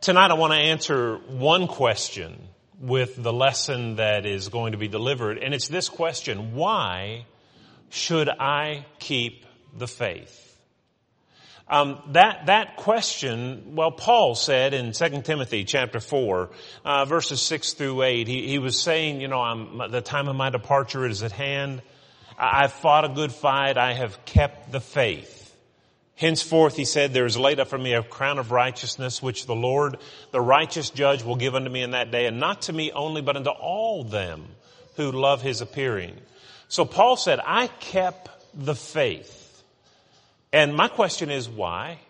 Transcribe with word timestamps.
Tonight 0.00 0.30
I 0.30 0.34
want 0.34 0.52
to 0.52 0.58
answer 0.58 1.16
one 1.26 1.66
question 1.66 2.40
with 2.80 3.20
the 3.20 3.32
lesson 3.32 3.96
that 3.96 4.26
is 4.26 4.48
going 4.48 4.70
to 4.70 4.78
be 4.78 4.86
delivered, 4.86 5.38
and 5.38 5.52
it's 5.52 5.66
this 5.66 5.88
question, 5.88 6.54
why 6.54 7.26
should 7.88 8.28
I 8.28 8.86
keep 9.00 9.44
the 9.76 9.88
faith? 9.88 10.56
Um, 11.66 12.00
that 12.12 12.46
that 12.46 12.76
question, 12.76 13.74
well, 13.74 13.90
Paul 13.90 14.36
said 14.36 14.72
in 14.72 14.92
2 14.92 15.22
Timothy 15.22 15.64
chapter 15.64 15.98
four, 15.98 16.50
uh, 16.84 17.04
verses 17.04 17.42
six 17.42 17.72
through 17.72 18.04
eight, 18.04 18.28
he, 18.28 18.46
he 18.46 18.60
was 18.60 18.80
saying, 18.80 19.20
you 19.20 19.26
know, 19.26 19.40
I'm, 19.40 19.90
the 19.90 20.00
time 20.00 20.28
of 20.28 20.36
my 20.36 20.50
departure 20.50 21.06
is 21.06 21.24
at 21.24 21.32
hand. 21.32 21.82
I've 22.38 22.72
fought 22.72 23.04
a 23.04 23.08
good 23.08 23.32
fight. 23.32 23.76
I 23.76 23.94
have 23.94 24.24
kept 24.24 24.70
the 24.70 24.80
faith. 24.80 25.37
Henceforth, 26.18 26.74
he 26.74 26.84
said, 26.84 27.14
there 27.14 27.26
is 27.26 27.38
laid 27.38 27.60
up 27.60 27.68
for 27.68 27.78
me 27.78 27.94
a 27.94 28.02
crown 28.02 28.40
of 28.40 28.50
righteousness, 28.50 29.22
which 29.22 29.46
the 29.46 29.54
Lord, 29.54 29.98
the 30.32 30.40
righteous 30.40 30.90
judge, 30.90 31.22
will 31.22 31.36
give 31.36 31.54
unto 31.54 31.70
me 31.70 31.80
in 31.80 31.92
that 31.92 32.10
day, 32.10 32.26
and 32.26 32.40
not 32.40 32.62
to 32.62 32.72
me 32.72 32.90
only, 32.90 33.22
but 33.22 33.36
unto 33.36 33.50
all 33.50 34.02
them 34.02 34.48
who 34.96 35.12
love 35.12 35.42
his 35.42 35.60
appearing. 35.60 36.16
So 36.66 36.84
Paul 36.84 37.16
said, 37.16 37.38
I 37.44 37.68
kept 37.68 38.30
the 38.52 38.74
faith. 38.74 39.62
And 40.52 40.74
my 40.74 40.88
question 40.88 41.30
is, 41.30 41.48
why? 41.48 42.00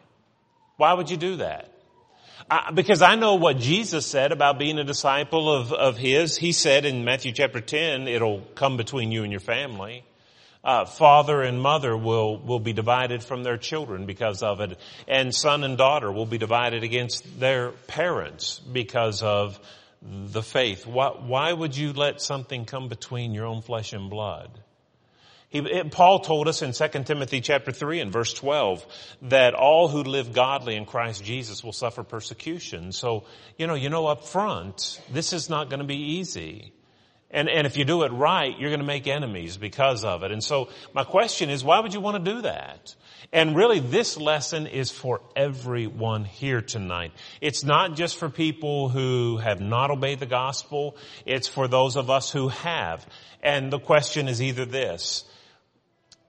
Why 0.79 0.95
would 0.95 1.11
you 1.11 1.19
do 1.19 1.37
that? 1.37 1.71
I, 2.51 2.71
because 2.71 3.03
I 3.03 3.15
know 3.15 3.35
what 3.35 3.59
Jesus 3.59 4.07
said 4.07 4.33
about 4.33 4.59
being 4.59 4.79
a 4.79 4.85
disciple 4.85 5.53
of, 5.53 5.71
of 5.71 5.99
his. 5.99 6.35
He 6.35 6.53
said 6.53 6.87
in 6.87 7.05
Matthew 7.05 7.33
chapter 7.33 7.61
10, 7.61 8.09
it'll 8.09 8.41
come 8.55 8.79
between 8.79 9.13
you 9.13 9.23
and 9.23 9.31
your 9.31 9.41
family 9.41 10.03
uh, 10.65 10.85
father 10.85 11.43
and 11.43 11.61
mother 11.61 11.97
will 11.97 12.37
will 12.39 12.61
be 12.61 12.73
divided 12.73 13.23
from 13.23 13.43
their 13.43 13.57
children 13.57 14.07
because 14.07 14.43
of 14.43 14.61
it, 14.61 14.79
and 15.07 15.35
son 15.35 15.65
and 15.65 15.79
daughter 15.79 16.11
will 16.11 16.27
be 16.27 16.39
divided 16.39 16.83
against 16.83 17.39
their 17.39 17.71
parents 17.71 18.59
because 18.59 19.23
of 19.23 19.59
the 20.03 20.43
faith. 20.43 20.87
Why, 20.87 21.09
why 21.09 21.53
would 21.53 21.77
you 21.77 21.93
let 21.93 22.21
something 22.21 22.65
come 22.65 22.89
between 22.89 23.35
your 23.35 23.47
own 23.47 23.63
flesh 23.63 23.93
and 23.93 24.11
blood? 24.11 24.51
He, 25.51 25.61
it, 25.61 25.91
Paul 25.91 26.21
told 26.21 26.47
us 26.47 26.61
in 26.61 26.73
2 26.73 27.05
Timothy 27.05 27.41
chapter 27.41 27.73
3 27.73 28.01
and 28.01 28.13
verse 28.13 28.35
12 28.35 28.85
that 29.23 29.55
all 29.55 29.89
who 29.89 30.03
live 30.03 30.35
godly 30.35 30.77
in 30.77 30.85
Christ 30.85 31.25
Jesus 31.25 31.65
will 31.65 31.73
suffer 31.73 32.03
persecution. 32.03 32.93
So, 32.93 33.25
you 33.57 33.67
know, 33.67 33.75
you 33.75 33.89
know 33.89 34.07
up 34.07 34.27
front, 34.27 35.01
this 35.11 35.33
is 35.33 35.49
not 35.49 35.71
going 35.71 35.81
to 35.81 35.87
be 35.87 36.19
easy. 36.19 36.73
And, 37.31 37.51
and 37.51 37.67
if 37.67 37.77
you 37.77 37.85
do 37.85 38.05
it 38.05 38.13
right, 38.13 38.59
you're 38.59 38.71
going 38.71 38.81
to 38.81 38.87
make 38.87 39.07
enemies 39.07 39.59
because 39.59 40.03
of 40.03 40.23
it. 40.23 40.33
And 40.33 40.43
so 40.43 40.71
my 40.95 41.05
question 41.05 41.51
is, 41.51 41.63
why 41.63 41.81
would 41.81 41.93
you 41.93 42.01
want 42.01 42.25
to 42.25 42.33
do 42.35 42.43
that? 42.43 42.95
And 43.35 43.55
really 43.55 43.81
this 43.81 44.17
lesson 44.17 44.67
is 44.67 44.91
for 44.91 45.21
everyone 45.37 46.25
here 46.25 46.63
tonight. 46.63 47.13
It's 47.43 47.65
not 47.65 47.97
just 47.97 48.17
for 48.17 48.31
people 48.31 48.89
who 48.89 49.37
have 49.37 49.61
not 49.61 49.91
obeyed 49.91 50.21
the 50.21 50.27
gospel. 50.27 50.97
It's 51.27 51.47
for 51.47 51.69
those 51.69 51.97
of 51.97 52.09
us 52.09 52.31
who 52.31 52.49
have. 52.49 53.07
And 53.43 53.71
the 53.71 53.79
question 53.79 54.27
is 54.27 54.41
either 54.41 54.65
this. 54.65 55.25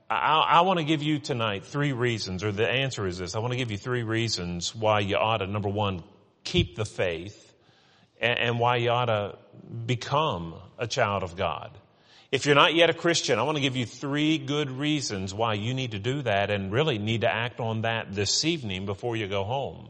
I, 0.10 0.40
I 0.40 0.62
want 0.62 0.80
to 0.80 0.86
give 0.86 1.02
you 1.02 1.20
tonight 1.20 1.66
three 1.66 1.94
reasons, 1.94 2.44
or 2.44 2.52
the 2.52 2.68
answer 2.68 3.08
is 3.08 3.20
this. 3.20 3.36
I 3.36 3.40
want 3.40 3.54
to 3.54 3.58
give 3.58 3.72
you 3.72 3.78
three 3.78 4.04
reasons 4.04 4.76
why 4.76 5.00
you 5.00 5.16
ought 5.16 5.38
to, 5.38 5.48
number 5.48 5.70
one, 5.70 6.04
keep 6.44 6.76
the 6.76 6.86
faith 6.86 7.49
and 8.20 8.60
why 8.60 8.78
you 8.78 8.90
ought 8.90 9.06
to 9.06 9.38
become 9.86 10.56
a 10.78 10.88
child 10.88 11.24
of 11.24 11.36
God. 11.36 11.72
If 12.32 12.46
you're 12.46 12.56
not 12.56 12.76
yet 12.76 12.90
a 12.90 12.94
Christian, 12.94 13.40
I 13.40 13.44
want 13.44 13.58
to 13.58 13.62
give 13.62 13.76
you 13.76 13.86
three 13.86 14.38
good 14.38 14.70
reasons 14.70 15.34
why 15.34 15.56
you 15.56 15.74
need 15.74 15.92
to 15.92 16.00
do 16.00 16.22
that 16.22 16.52
and 16.52 16.72
really 16.72 17.00
need 17.00 17.22
to 17.22 17.34
act 17.34 17.60
on 17.60 17.82
that 17.82 18.14
this 18.14 18.46
evening 18.46 18.86
before 18.86 19.16
you 19.16 19.28
go 19.28 19.44
home. 19.44 19.90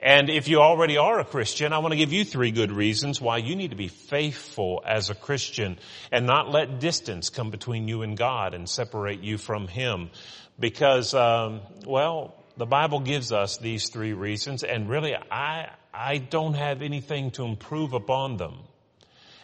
And 0.00 0.28
if 0.28 0.48
you 0.48 0.60
already 0.60 0.98
are 0.98 1.20
a 1.20 1.24
Christian, 1.24 1.72
I 1.72 1.78
want 1.78 1.92
to 1.92 1.96
give 1.96 2.12
you 2.12 2.24
three 2.24 2.50
good 2.50 2.72
reasons 2.72 3.20
why 3.20 3.38
you 3.38 3.56
need 3.56 3.70
to 3.70 3.76
be 3.76 3.88
faithful 3.88 4.82
as 4.84 5.08
a 5.08 5.14
Christian 5.14 5.78
and 6.10 6.26
not 6.26 6.50
let 6.50 6.80
distance 6.80 7.30
come 7.30 7.50
between 7.50 7.88
you 7.88 8.02
and 8.02 8.16
God 8.16 8.52
and 8.52 8.68
separate 8.68 9.22
you 9.22 9.38
from 9.38 9.68
Him. 9.68 10.10
Because, 10.58 11.14
um, 11.14 11.60
well, 11.86 12.34
the 12.56 12.66
Bible 12.66 13.00
gives 13.00 13.32
us 13.32 13.58
these 13.58 13.88
three 13.88 14.12
reasons, 14.12 14.62
and 14.62 14.88
really, 14.88 15.14
I 15.14 15.70
I 15.94 16.18
don't 16.18 16.54
have 16.54 16.82
anything 16.82 17.30
to 17.32 17.44
improve 17.44 17.92
upon 17.92 18.36
them. 18.36 18.58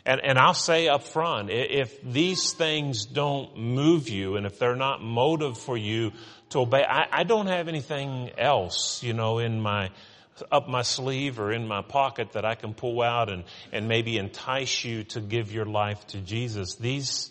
And, 0.04 0.20
and 0.24 0.38
I'll 0.38 0.54
say 0.54 0.88
up 0.88 1.04
front, 1.04 1.50
if 1.50 2.02
these 2.02 2.52
things 2.52 3.04
don't 3.06 3.56
move 3.56 4.08
you 4.08 4.36
and 4.36 4.46
if 4.46 4.58
they're 4.58 4.74
not 4.74 5.02
motive 5.02 5.58
for 5.58 5.76
you 5.76 6.12
to 6.50 6.60
obey, 6.60 6.82
I, 6.82 7.06
I 7.20 7.24
don't 7.24 7.46
have 7.46 7.68
anything 7.68 8.30
else, 8.36 9.02
you 9.02 9.12
know, 9.12 9.38
in 9.38 9.60
my, 9.60 9.90
up 10.50 10.68
my 10.68 10.82
sleeve 10.82 11.38
or 11.38 11.52
in 11.52 11.68
my 11.68 11.82
pocket 11.82 12.32
that 12.32 12.44
I 12.44 12.54
can 12.54 12.74
pull 12.74 13.02
out 13.02 13.30
and, 13.30 13.44
and 13.72 13.88
maybe 13.88 14.16
entice 14.16 14.84
you 14.84 15.04
to 15.04 15.20
give 15.20 15.52
your 15.52 15.66
life 15.66 16.04
to 16.08 16.18
Jesus. 16.18 16.76
These, 16.76 17.30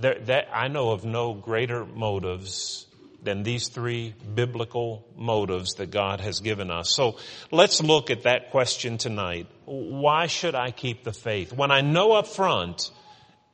that, 0.00 0.48
I 0.54 0.68
know 0.68 0.90
of 0.90 1.04
no 1.04 1.32
greater 1.32 1.84
motives 1.86 2.86
than 3.24 3.42
these 3.42 3.68
three 3.68 4.14
biblical 4.34 5.06
motives 5.16 5.74
that 5.74 5.90
God 5.90 6.20
has 6.20 6.40
given 6.40 6.70
us. 6.70 6.94
So 6.94 7.16
let's 7.50 7.82
look 7.82 8.10
at 8.10 8.22
that 8.24 8.50
question 8.50 8.98
tonight. 8.98 9.46
Why 9.64 10.26
should 10.26 10.54
I 10.54 10.70
keep 10.70 11.04
the 11.04 11.12
faith? 11.12 11.52
When 11.52 11.70
I 11.70 11.80
know 11.80 12.12
up 12.12 12.26
front, 12.26 12.90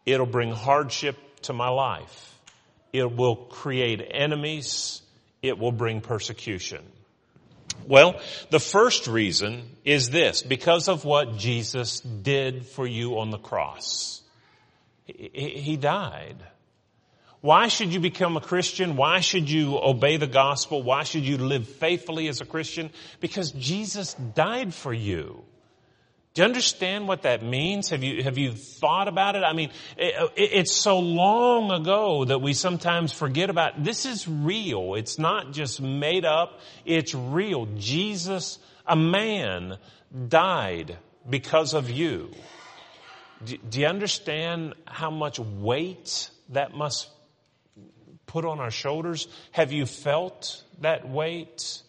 it'll 0.05 0.27
bring 0.27 0.51
hardship 0.51 1.17
to 1.43 1.53
my 1.53 1.69
life. 1.69 2.35
It 2.93 3.17
will 3.17 3.37
create 3.37 4.07
enemies. 4.11 5.03
It 5.43 5.59
will 5.59 5.73
bring 5.73 6.01
persecution. 6.01 6.85
Well, 7.87 8.21
the 8.51 8.61
first 8.61 9.07
reason 9.07 9.77
is 9.85 10.11
this, 10.11 10.43
because 10.43 10.89
of 10.89 11.05
what 11.05 11.39
Jesus 11.39 12.01
did 12.01 12.67
for 12.67 12.87
you 12.87 13.21
on 13.21 13.31
the 13.31 13.39
cross. 13.39 14.21
He 15.07 15.77
died. 15.77 16.37
Why 17.41 17.69
should 17.69 17.93
you 17.93 18.01
become 18.01 18.37
a 18.37 18.41
Christian? 18.41 18.97
Why 18.97 19.21
should 19.21 19.49
you 19.49 19.79
obey 19.79 20.19
the 20.19 20.27
gospel? 20.27 20.83
Why 20.83 21.05
should 21.05 21.23
you 21.23 21.39
live 21.39 21.67
faithfully 21.67 22.29
as 22.29 22.41
a 22.41 22.45
Christian? 22.45 22.91
Because 23.21 23.53
Jesus 23.53 24.15
died 24.15 24.75
for 24.75 24.93
you. 24.93 25.45
Do 26.35 26.43
you 26.43 26.47
understand 26.47 27.09
what 27.09 27.23
that 27.23 27.43
means? 27.43 27.89
Have 27.89 28.05
you, 28.05 28.23
have 28.23 28.39
you 28.39 28.53
thought 28.53 29.09
about 29.09 29.35
it? 29.37 29.43
I 29.43 29.53
mean, 29.53 29.71
it, 29.97 30.15
it, 30.37 30.51
it's 30.53 30.73
so 30.73 31.01
long 31.01 31.73
ago 31.73 32.25
that 32.25 32.41
we 32.41 32.53
sometimes 32.53 33.13
forget 33.13 33.51
about, 33.51 33.83
this 33.83 34.07
is 34.07 34.29
real. 34.29 34.95
It's 34.95 35.19
not 35.19 35.53
just 35.53 35.81
made 35.81 36.25
up. 36.25 36.61
It's 36.85 37.15
real. 37.15 37.67
Jesus, 37.77 38.59
a 38.87 38.95
man, 38.95 39.79
died 40.29 40.99
because 41.29 41.75
of 41.75 41.91
you. 41.91 42.31
Do, 43.45 43.57
do 43.57 43.81
you 43.81 43.87
understand 43.87 44.75
how 44.85 45.11
much 45.11 45.41
weight 45.41 46.31
that 46.51 46.75
must 46.75 47.09
put 48.31 48.45
on 48.45 48.61
our 48.61 48.71
shoulders? 48.71 49.27
Have 49.51 49.73
you 49.73 49.87
felt 49.87 50.63
that 50.81 51.09
weight? 51.09 51.83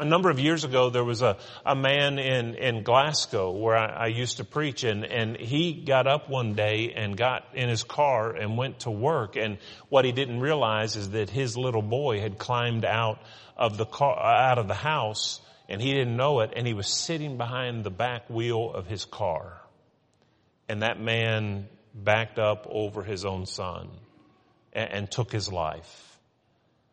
A 0.00 0.04
number 0.04 0.30
of 0.30 0.40
years 0.40 0.64
ago, 0.64 0.90
there 0.90 1.04
was 1.04 1.22
a, 1.22 1.36
a 1.64 1.76
man 1.76 2.18
in, 2.18 2.56
in 2.56 2.82
Glasgow 2.82 3.52
where 3.52 3.76
I, 3.76 3.86
I 3.86 4.06
used 4.08 4.38
to 4.38 4.44
preach 4.44 4.82
and, 4.82 5.04
and 5.04 5.36
he 5.36 5.72
got 5.72 6.08
up 6.08 6.28
one 6.28 6.54
day 6.54 6.92
and 6.94 7.16
got 7.16 7.44
in 7.54 7.68
his 7.68 7.84
car 7.84 8.32
and 8.32 8.56
went 8.58 8.80
to 8.80 8.90
work. 8.90 9.36
And 9.36 9.58
what 9.88 10.04
he 10.04 10.10
didn't 10.10 10.40
realize 10.40 10.96
is 10.96 11.10
that 11.10 11.30
his 11.30 11.56
little 11.56 11.82
boy 11.82 12.20
had 12.20 12.36
climbed 12.38 12.84
out 12.84 13.20
of 13.56 13.76
the 13.76 13.86
car, 13.86 14.18
out 14.18 14.58
of 14.58 14.66
the 14.66 14.74
house 14.74 15.40
and 15.68 15.80
he 15.80 15.92
didn't 15.92 16.16
know 16.16 16.40
it 16.40 16.52
and 16.56 16.66
he 16.66 16.74
was 16.74 16.88
sitting 16.88 17.36
behind 17.36 17.84
the 17.84 17.90
back 17.90 18.28
wheel 18.28 18.72
of 18.74 18.88
his 18.88 19.04
car. 19.04 19.60
And 20.68 20.82
that 20.82 21.00
man 21.00 21.68
backed 21.94 22.40
up 22.40 22.66
over 22.68 23.04
his 23.04 23.24
own 23.24 23.46
son 23.46 23.88
and, 24.72 24.90
and 24.90 25.10
took 25.10 25.32
his 25.32 25.52
life. 25.52 26.18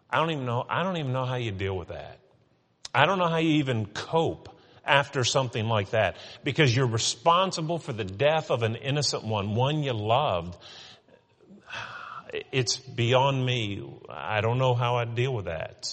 I 0.10 0.18
don't 0.18 0.32
even 0.32 0.46
know, 0.46 0.66
I 0.70 0.84
don't 0.84 0.98
even 0.98 1.14
know 1.14 1.26
how 1.26 1.36
you 1.36 1.52
deal 1.52 1.78
with 1.78 1.90
that. 1.90 2.20
I 2.94 3.06
don't 3.06 3.20
know 3.20 3.28
how 3.28 3.38
you 3.38 3.56
even 3.56 3.86
cope 3.88 4.50
after 4.86 5.24
something 5.24 5.68
like 5.68 5.90
that 5.90 6.16
because 6.44 6.76
you're 6.76 6.88
responsible 6.88 7.80
for 7.80 7.92
the 7.92 8.04
death 8.04 8.52
of 8.52 8.64
an 8.64 8.76
innocent 8.76 9.24
one, 9.24 9.56
one 9.56 9.84
you 9.84 9.94
loved. 9.94 10.56
It's 12.52 12.78
beyond 12.78 13.46
me. 13.46 13.84
I 14.10 14.42
don't 14.42 14.58
know 14.58 14.74
how 14.74 14.96
I 14.96 15.06
deal 15.06 15.34
with 15.34 15.46
that. 15.46 15.90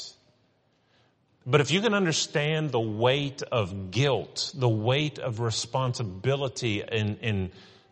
But 1.45 1.61
if 1.61 1.73
you 1.73 1.81
can 1.81 1.95
understand 1.95 2.71
the 2.71 2.81
weight 2.81 3.43
of 3.43 3.91
guilt, 3.91 4.53
the 4.55 4.69
weight 4.69 5.19
of 5.19 5.41
responsibility 5.41 6.83
in, 6.83 7.17
in 7.17 7.51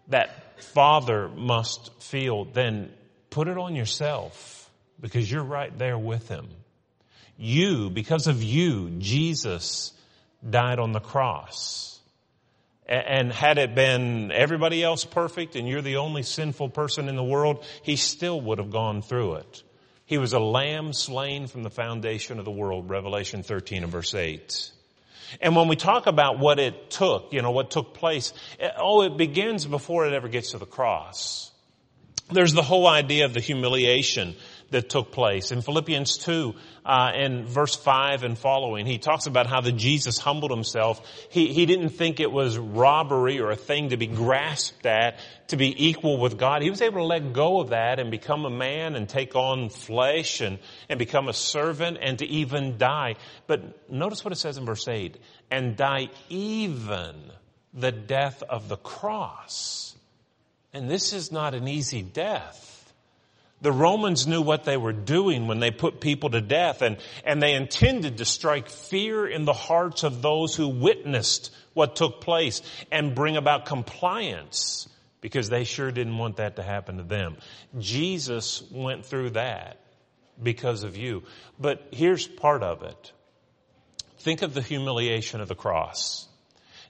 that 0.08 0.62
father 0.62 1.28
must 1.28 1.90
feel, 2.00 2.44
then 2.44 2.90
Put 3.30 3.48
it 3.48 3.56
on 3.56 3.76
yourself 3.76 4.70
because 5.00 5.30
you're 5.30 5.44
right 5.44 5.76
there 5.78 5.98
with 5.98 6.28
him. 6.28 6.48
You, 7.38 7.88
because 7.88 8.26
of 8.26 8.42
you, 8.42 8.90
Jesus 8.98 9.92
died 10.48 10.78
on 10.78 10.92
the 10.92 11.00
cross. 11.00 11.98
And 12.86 13.32
had 13.32 13.58
it 13.58 13.74
been 13.74 14.32
everybody 14.32 14.82
else 14.82 15.04
perfect 15.04 15.54
and 15.54 15.68
you're 15.68 15.80
the 15.80 15.98
only 15.98 16.24
sinful 16.24 16.70
person 16.70 17.08
in 17.08 17.14
the 17.14 17.24
world, 17.24 17.64
he 17.82 17.96
still 17.96 18.40
would 18.40 18.58
have 18.58 18.70
gone 18.70 19.00
through 19.00 19.36
it. 19.36 19.62
He 20.06 20.18
was 20.18 20.32
a 20.32 20.40
lamb 20.40 20.92
slain 20.92 21.46
from 21.46 21.62
the 21.62 21.70
foundation 21.70 22.40
of 22.40 22.44
the 22.44 22.50
world, 22.50 22.90
Revelation 22.90 23.44
13 23.44 23.84
and 23.84 23.92
verse 23.92 24.12
8. 24.12 24.72
And 25.40 25.54
when 25.54 25.68
we 25.68 25.76
talk 25.76 26.08
about 26.08 26.40
what 26.40 26.58
it 26.58 26.90
took, 26.90 27.32
you 27.32 27.42
know, 27.42 27.52
what 27.52 27.70
took 27.70 27.94
place, 27.94 28.32
oh, 28.76 29.02
it 29.02 29.16
begins 29.16 29.64
before 29.64 30.06
it 30.06 30.12
ever 30.12 30.26
gets 30.26 30.50
to 30.50 30.58
the 30.58 30.66
cross. 30.66 31.49
There's 32.32 32.52
the 32.52 32.62
whole 32.62 32.86
idea 32.86 33.24
of 33.24 33.34
the 33.34 33.40
humiliation 33.40 34.36
that 34.70 34.88
took 34.88 35.10
place. 35.10 35.50
In 35.50 35.62
Philippians 35.62 36.18
2, 36.18 36.54
uh, 36.84 37.10
in 37.16 37.44
verse 37.46 37.74
5 37.74 38.22
and 38.22 38.38
following, 38.38 38.86
he 38.86 38.98
talks 38.98 39.26
about 39.26 39.46
how 39.46 39.60
the 39.60 39.72
Jesus 39.72 40.18
humbled 40.18 40.50
himself. 40.50 41.00
He, 41.30 41.52
he 41.52 41.66
didn't 41.66 41.90
think 41.90 42.20
it 42.20 42.30
was 42.30 42.56
robbery 42.56 43.40
or 43.40 43.50
a 43.50 43.56
thing 43.56 43.90
to 43.90 43.96
be 43.96 44.06
grasped 44.06 44.86
at, 44.86 45.18
to 45.48 45.56
be 45.56 45.88
equal 45.88 46.18
with 46.18 46.38
God. 46.38 46.62
He 46.62 46.70
was 46.70 46.82
able 46.82 46.98
to 46.98 47.04
let 47.04 47.32
go 47.32 47.60
of 47.60 47.70
that 47.70 47.98
and 47.98 48.10
become 48.10 48.44
a 48.44 48.50
man 48.50 48.94
and 48.94 49.08
take 49.08 49.34
on 49.34 49.68
flesh 49.68 50.40
and, 50.40 50.58
and 50.88 50.98
become 50.98 51.28
a 51.28 51.34
servant 51.34 51.98
and 52.00 52.18
to 52.20 52.26
even 52.26 52.78
die. 52.78 53.16
But 53.48 53.90
notice 53.90 54.24
what 54.24 54.32
it 54.32 54.36
says 54.36 54.56
in 54.56 54.64
verse 54.64 54.86
8, 54.86 55.16
and 55.50 55.76
die 55.76 56.10
even 56.28 57.16
the 57.74 57.92
death 57.92 58.42
of 58.48 58.68
the 58.68 58.76
cross. 58.76 59.96
And 60.72 60.88
this 60.88 61.12
is 61.12 61.32
not 61.32 61.54
an 61.54 61.66
easy 61.66 62.02
death. 62.02 62.66
The 63.62 63.72
Romans 63.72 64.26
knew 64.26 64.40
what 64.40 64.64
they 64.64 64.78
were 64.78 64.92
doing 64.92 65.46
when 65.46 65.60
they 65.60 65.70
put 65.70 66.00
people 66.00 66.30
to 66.30 66.40
death 66.40 66.80
and, 66.80 66.96
and 67.24 67.42
they 67.42 67.54
intended 67.54 68.18
to 68.18 68.24
strike 68.24 68.70
fear 68.70 69.26
in 69.26 69.44
the 69.44 69.52
hearts 69.52 70.02
of 70.02 70.22
those 70.22 70.56
who 70.56 70.68
witnessed 70.68 71.52
what 71.74 71.96
took 71.96 72.22
place 72.22 72.62
and 72.90 73.14
bring 73.14 73.36
about 73.36 73.66
compliance 73.66 74.88
because 75.20 75.50
they 75.50 75.64
sure 75.64 75.90
didn't 75.90 76.16
want 76.16 76.36
that 76.36 76.56
to 76.56 76.62
happen 76.62 76.96
to 76.96 77.02
them. 77.02 77.36
Jesus 77.78 78.62
went 78.70 79.04
through 79.04 79.30
that 79.30 79.78
because 80.42 80.82
of 80.82 80.96
you. 80.96 81.22
But 81.58 81.88
here's 81.92 82.26
part 82.26 82.62
of 82.62 82.82
it. 82.82 83.12
Think 84.20 84.40
of 84.40 84.54
the 84.54 84.62
humiliation 84.62 85.42
of 85.42 85.48
the 85.48 85.54
cross. 85.54 86.26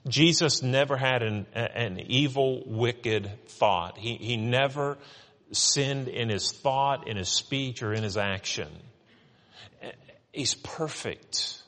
Jesus 0.07 0.63
never 0.63 0.97
had 0.97 1.21
an, 1.21 1.45
an 1.53 1.99
evil, 1.99 2.63
wicked 2.65 3.29
thought. 3.47 3.97
He, 3.97 4.15
he 4.15 4.37
never 4.37 4.97
sinned 5.51 6.07
in 6.07 6.29
his 6.29 6.51
thought, 6.51 7.07
in 7.07 7.17
his 7.17 7.29
speech, 7.29 7.83
or 7.83 7.93
in 7.93 8.03
his 8.03 8.17
action. 8.17 8.69
He's 10.31 10.55
perfect. 10.55 11.61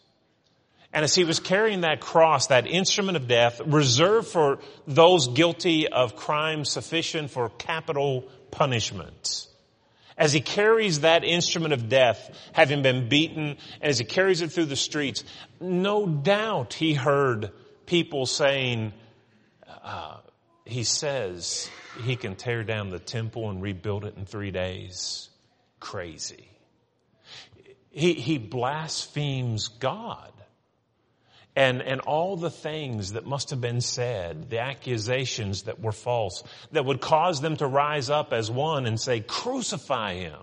And 0.94 1.04
as 1.04 1.14
he 1.16 1.24
was 1.24 1.40
carrying 1.40 1.82
that 1.82 2.00
cross, 2.00 2.48
that 2.48 2.68
instrument 2.68 3.18
of 3.18 3.28
death, 3.28 3.60
reserved 3.66 4.28
for 4.28 4.60
those 4.88 5.28
guilty 5.28 5.88
of 5.88 6.16
crimes 6.16 6.72
sufficient 6.72 7.32
for 7.32 7.50
capital 7.50 8.30
punishment, 8.52 9.48
as 10.18 10.32
he 10.34 10.42
carries 10.42 11.00
that 11.00 11.24
instrument 11.24 11.74
of 11.74 11.90
death, 11.90 12.30
having 12.54 12.84
been 12.84 13.10
beaten, 13.10 13.58
and 13.82 13.90
as 13.90 13.98
he 13.98 14.06
carries 14.06 14.42
it 14.42 14.52
through 14.52 14.66
the 14.66 14.76
streets, 14.76 15.24
no 15.60 16.06
doubt 16.06 16.76
he 16.76 16.94
heard 16.94 17.52
people 17.86 18.26
saying, 18.26 18.94
uh, 19.84 20.18
he 20.66 20.84
says, 20.84 21.70
he 22.04 22.16
can 22.16 22.36
tear 22.36 22.64
down 22.64 22.90
the 22.90 23.00
temple 23.00 23.50
and 23.50 23.62
rebuild 23.62 24.06
it 24.06 24.16
in 24.18 24.26
three 24.26 24.52
days. 24.52 25.30
Crazy. 25.80 26.48
He, 27.90 28.14
he 28.14 28.38
blasphemes 28.38 29.68
God. 29.68 30.32
And, 31.56 31.84
and 31.84 32.02
all 32.02 32.36
the 32.36 32.50
things 32.50 33.14
that 33.14 33.28
must 33.28 33.52
have 33.52 33.62
been 33.62 33.82
said, 33.82 34.50
the 34.50 34.60
accusations 34.60 35.64
that 35.64 35.80
were 35.80 35.92
false, 35.92 36.44
that 36.72 36.84
would 36.84 37.00
cause 37.00 37.42
them 37.42 37.58
to 37.58 37.68
rise 37.68 38.10
up 38.10 38.34
as 38.34 38.50
one 38.50 38.88
and 38.88 39.00
say, 39.00 39.20
crucify 39.20 40.16
him. 40.16 40.42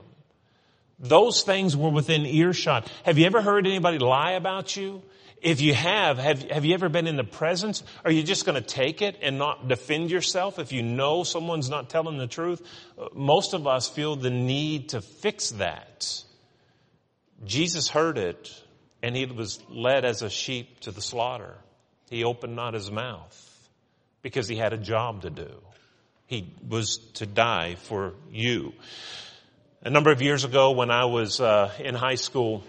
Those 1.00 1.42
things 1.42 1.76
were 1.76 1.88
within 1.88 2.26
earshot. 2.26 2.88
Have 3.04 3.18
you 3.18 3.26
ever 3.26 3.42
heard 3.42 3.66
anybody 3.66 3.98
lie 3.98 4.32
about 4.32 4.76
you? 4.76 5.02
If 5.40 5.62
you 5.62 5.72
have, 5.72 6.18
have, 6.18 6.42
have 6.50 6.64
you 6.66 6.74
ever 6.74 6.88
been 6.90 7.06
in 7.06 7.16
the 7.16 7.24
presence? 7.24 7.82
Are 8.04 8.10
you 8.10 8.22
just 8.22 8.44
going 8.44 8.56
to 8.62 8.66
take 8.66 9.00
it 9.00 9.16
and 9.22 9.38
not 9.38 9.68
defend 9.68 10.10
yourself 10.10 10.58
if 10.58 10.70
you 10.70 10.82
know 10.82 11.24
someone's 11.24 11.70
not 11.70 11.88
telling 11.88 12.18
the 12.18 12.26
truth? 12.26 12.60
Most 13.14 13.54
of 13.54 13.66
us 13.66 13.88
feel 13.88 14.16
the 14.16 14.30
need 14.30 14.90
to 14.90 15.00
fix 15.00 15.50
that. 15.52 16.22
Jesus 17.44 17.88
heard 17.88 18.18
it 18.18 18.62
and 19.02 19.16
he 19.16 19.24
was 19.24 19.60
led 19.70 20.04
as 20.04 20.20
a 20.20 20.28
sheep 20.28 20.80
to 20.80 20.90
the 20.90 21.00
slaughter. 21.00 21.54
He 22.10 22.24
opened 22.24 22.54
not 22.54 22.74
his 22.74 22.90
mouth 22.90 23.68
because 24.20 24.46
he 24.46 24.56
had 24.56 24.74
a 24.74 24.78
job 24.78 25.22
to 25.22 25.30
do. 25.30 25.50
He 26.26 26.52
was 26.68 26.98
to 27.14 27.26
die 27.26 27.76
for 27.76 28.14
you. 28.30 28.74
A 29.82 29.90
number 29.90 30.12
of 30.12 30.20
years 30.20 30.44
ago 30.44 30.72
when 30.72 30.90
I 30.90 31.06
was 31.06 31.40
uh, 31.40 31.72
in 31.78 31.94
high 31.94 32.16
school, 32.16 32.62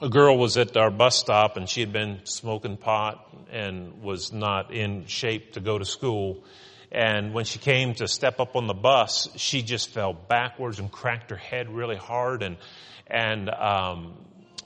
a 0.00 0.10
girl 0.10 0.36
was 0.36 0.58
at 0.58 0.76
our 0.76 0.90
bus 0.90 1.18
stop 1.18 1.56
and 1.56 1.68
she 1.68 1.80
had 1.80 1.92
been 1.92 2.20
smoking 2.24 2.76
pot 2.76 3.26
and 3.50 4.02
was 4.02 4.30
not 4.30 4.70
in 4.72 5.06
shape 5.06 5.54
to 5.54 5.60
go 5.60 5.78
to 5.78 5.86
school. 5.86 6.44
And 6.92 7.32
when 7.32 7.46
she 7.46 7.58
came 7.58 7.94
to 7.94 8.06
step 8.06 8.38
up 8.38 8.56
on 8.56 8.66
the 8.66 8.74
bus, 8.74 9.28
she 9.36 9.62
just 9.62 9.90
fell 9.90 10.12
backwards 10.12 10.78
and 10.78 10.92
cracked 10.92 11.30
her 11.30 11.36
head 11.36 11.70
really 11.70 11.96
hard. 11.96 12.42
And, 12.42 12.58
and, 13.06 13.48
um, 13.48 14.14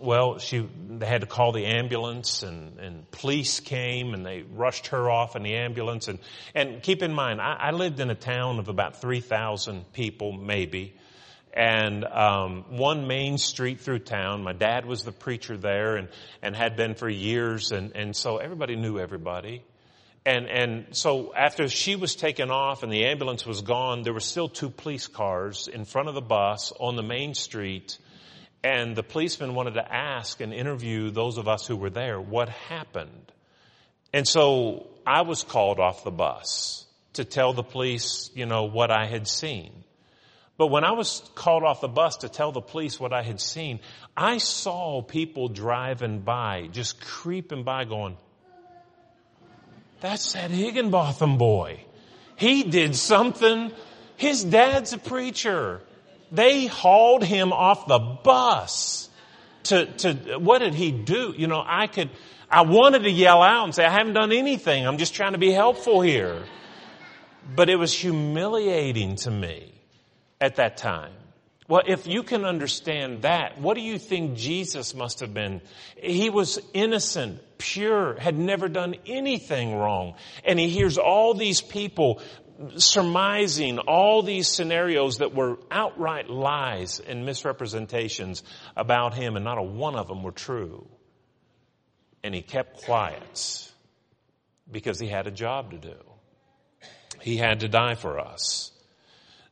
well, 0.01 0.39
she, 0.39 0.69
they 0.89 1.07
had 1.07 1.21
to 1.21 1.27
call 1.29 1.53
the 1.53 1.67
ambulance 1.67 2.43
and, 2.43 2.81
and 2.81 3.11
police 3.13 3.61
came 3.61 4.15
and 4.15 4.27
they 4.27 4.43
rushed 4.43 4.89
her 4.89 5.09
off 5.09 5.37
in 5.37 5.45
the 5.45 5.55
ambulance. 5.55 6.09
And, 6.09 6.19
and 6.57 6.83
keep 6.83 7.05
in 7.05 7.13
mind, 7.13 7.41
I, 7.41 7.55
I 7.55 7.71
lived 7.71 8.01
in 8.01 8.11
a 8.11 8.17
town 8.17 8.59
of 8.59 8.69
about 8.69 9.01
3,000 9.01 9.93
people, 9.93 10.33
maybe 10.33 10.97
and 11.53 12.05
um, 12.05 12.65
one 12.69 13.07
main 13.07 13.39
street 13.39 13.81
through 13.81 14.01
town. 14.01 14.43
My 14.43 14.53
dad 14.53 14.87
was 14.87 15.03
the 15.03 15.13
preacher 15.13 15.57
there 15.57 15.97
and, 15.97 16.09
and 16.43 16.55
had 16.55 16.77
been 16.77 16.95
for 16.95 17.09
years, 17.09 17.73
and, 17.73 17.95
and 17.97 18.15
so 18.15 18.39
everybody 18.39 18.77
knew 18.77 18.99
everybody. 18.99 19.63
And, 20.25 20.49
and 20.49 20.87
so 20.91 21.33
after 21.35 21.69
she 21.69 21.97
was 21.97 22.15
taken 22.15 22.51
off 22.51 22.83
and 22.83 22.93
the 22.93 23.07
ambulance 23.07 23.47
was 23.47 23.63
gone, 23.63 24.03
there 24.03 24.13
were 24.13 24.21
still 24.21 24.49
two 24.49 24.69
police 24.69 25.07
cars 25.07 25.67
in 25.67 25.87
front 25.87 26.09
of 26.09 26.15
the 26.15 26.21
bus 26.21 26.73
on 26.79 26.97
the 26.97 27.03
main 27.03 27.35
street. 27.35 27.99
And 28.63 28.95
the 28.95 29.03
policeman 29.03 29.55
wanted 29.55 29.75
to 29.75 29.93
ask 29.93 30.41
and 30.43 30.53
interview 30.53 31.11
those 31.11 31.39
of 31.39 31.49
us 31.49 31.67
who 31.67 31.77
were 31.77 31.89
there 31.89 32.21
what 32.21 32.51
happened. 32.51 33.33
And 34.13 34.29
so 34.29 34.89
I 35.07 35.23
was 35.23 35.43
called 35.43 35.81
off 35.81 36.05
the 36.05 36.11
bus 36.11 36.85
to 37.15 37.25
tell 37.25 37.55
the 37.55 37.63
police, 37.63 38.31
you 38.35 38.45
know, 38.45 38.65
what 38.65 38.91
I 38.91 39.07
had 39.07 39.27
seen. 39.27 39.73
But 40.61 40.67
when 40.67 40.85
I 40.85 40.93
was 40.93 41.23
called 41.35 41.65
off 41.65 41.81
the 41.81 41.89
bus 41.89 42.19
to 42.19 42.29
tell 42.29 42.53
the 42.53 42.61
police 42.61 43.01
what 43.01 43.15
I 43.15 43.23
had 43.23 43.41
seen, 43.41 43.81
I 44.15 44.37
saw 44.37 45.01
people 45.01 45.49
driving 45.49 46.21
by, 46.21 46.69
just 46.71 47.01
creeping 47.01 47.65
by 47.65 47.87
going, 47.87 48.19
that's 50.03 50.35
that 50.35 50.51
Higginbotham 50.51 51.39
boy. 51.39 51.81
He 52.37 52.63
did 52.65 52.95
something. 52.95 53.73
His 54.19 54.45
dad's 54.45 54.93
a 54.93 54.99
preacher. 54.99 55.81
They 56.31 56.67
hauled 56.67 57.25
him 57.25 57.55
off 57.55 57.87
the 57.87 57.99
bus 57.99 59.09
to, 59.63 59.87
to, 59.87 60.37
what 60.41 60.59
did 60.59 60.75
he 60.75 60.93
do? 60.93 61.33
You 61.35 61.47
know, 61.47 61.65
I 61.67 61.87
could, 61.87 62.11
I 62.51 62.65
wanted 62.65 63.05
to 63.05 63.11
yell 63.11 63.41
out 63.41 63.65
and 63.65 63.75
say, 63.75 63.87
I 63.87 63.91
haven't 63.91 64.13
done 64.13 64.31
anything. 64.31 64.87
I'm 64.87 64.99
just 64.99 65.15
trying 65.15 65.33
to 65.33 65.39
be 65.39 65.53
helpful 65.53 66.03
here. 66.03 66.45
But 67.57 67.71
it 67.71 67.77
was 67.77 67.95
humiliating 67.95 69.17
to 69.25 69.31
me 69.31 69.80
at 70.41 70.57
that 70.57 70.77
time. 70.77 71.13
Well, 71.69 71.83
if 71.87 72.09
you 72.09 72.25
can 72.25 72.45
understand 72.45 73.23
that, 73.23 73.61
what 73.61 73.75
do 73.75 73.81
you 73.81 73.97
think 73.97 74.37
Jesus 74.37 74.93
must 74.93 75.21
have 75.21 75.33
been? 75.33 75.61
He 75.97 76.29
was 76.29 76.59
innocent, 76.75 77.41
pure, 77.59 78.19
had 78.19 78.37
never 78.37 78.69
done 78.69 78.97
anything 79.07 79.77
wrong. 79.77 80.15
And 80.45 80.59
he 80.59 80.69
hears 80.69 80.99
all 80.99 81.33
these 81.35 81.61
people 81.61 82.23
surmising 82.77 83.79
all 83.79 84.23
these 84.23 84.49
scenarios 84.49 85.19
that 85.19 85.33
were 85.33 85.59
outright 85.71 86.29
lies 86.29 86.99
and 86.99 87.25
misrepresentations 87.25 88.43
about 88.77 89.15
him, 89.15 89.37
and 89.37 89.45
not 89.45 89.59
a 89.59 89.63
one 89.63 89.95
of 89.95 90.09
them 90.09 90.25
were 90.25 90.33
true. 90.33 90.89
And 92.25 92.35
he 92.35 92.43
kept 92.43 92.83
quiet 92.83 93.73
because 94.69 94.99
he 94.99 95.07
had 95.07 95.29
a 95.29 95.31
job 95.31 95.71
to 95.71 95.79
do. 95.79 95.97
He 97.21 97.37
had 97.37 97.61
to 97.61 97.69
die 97.69 97.95
for 97.95 98.19
us 98.19 98.70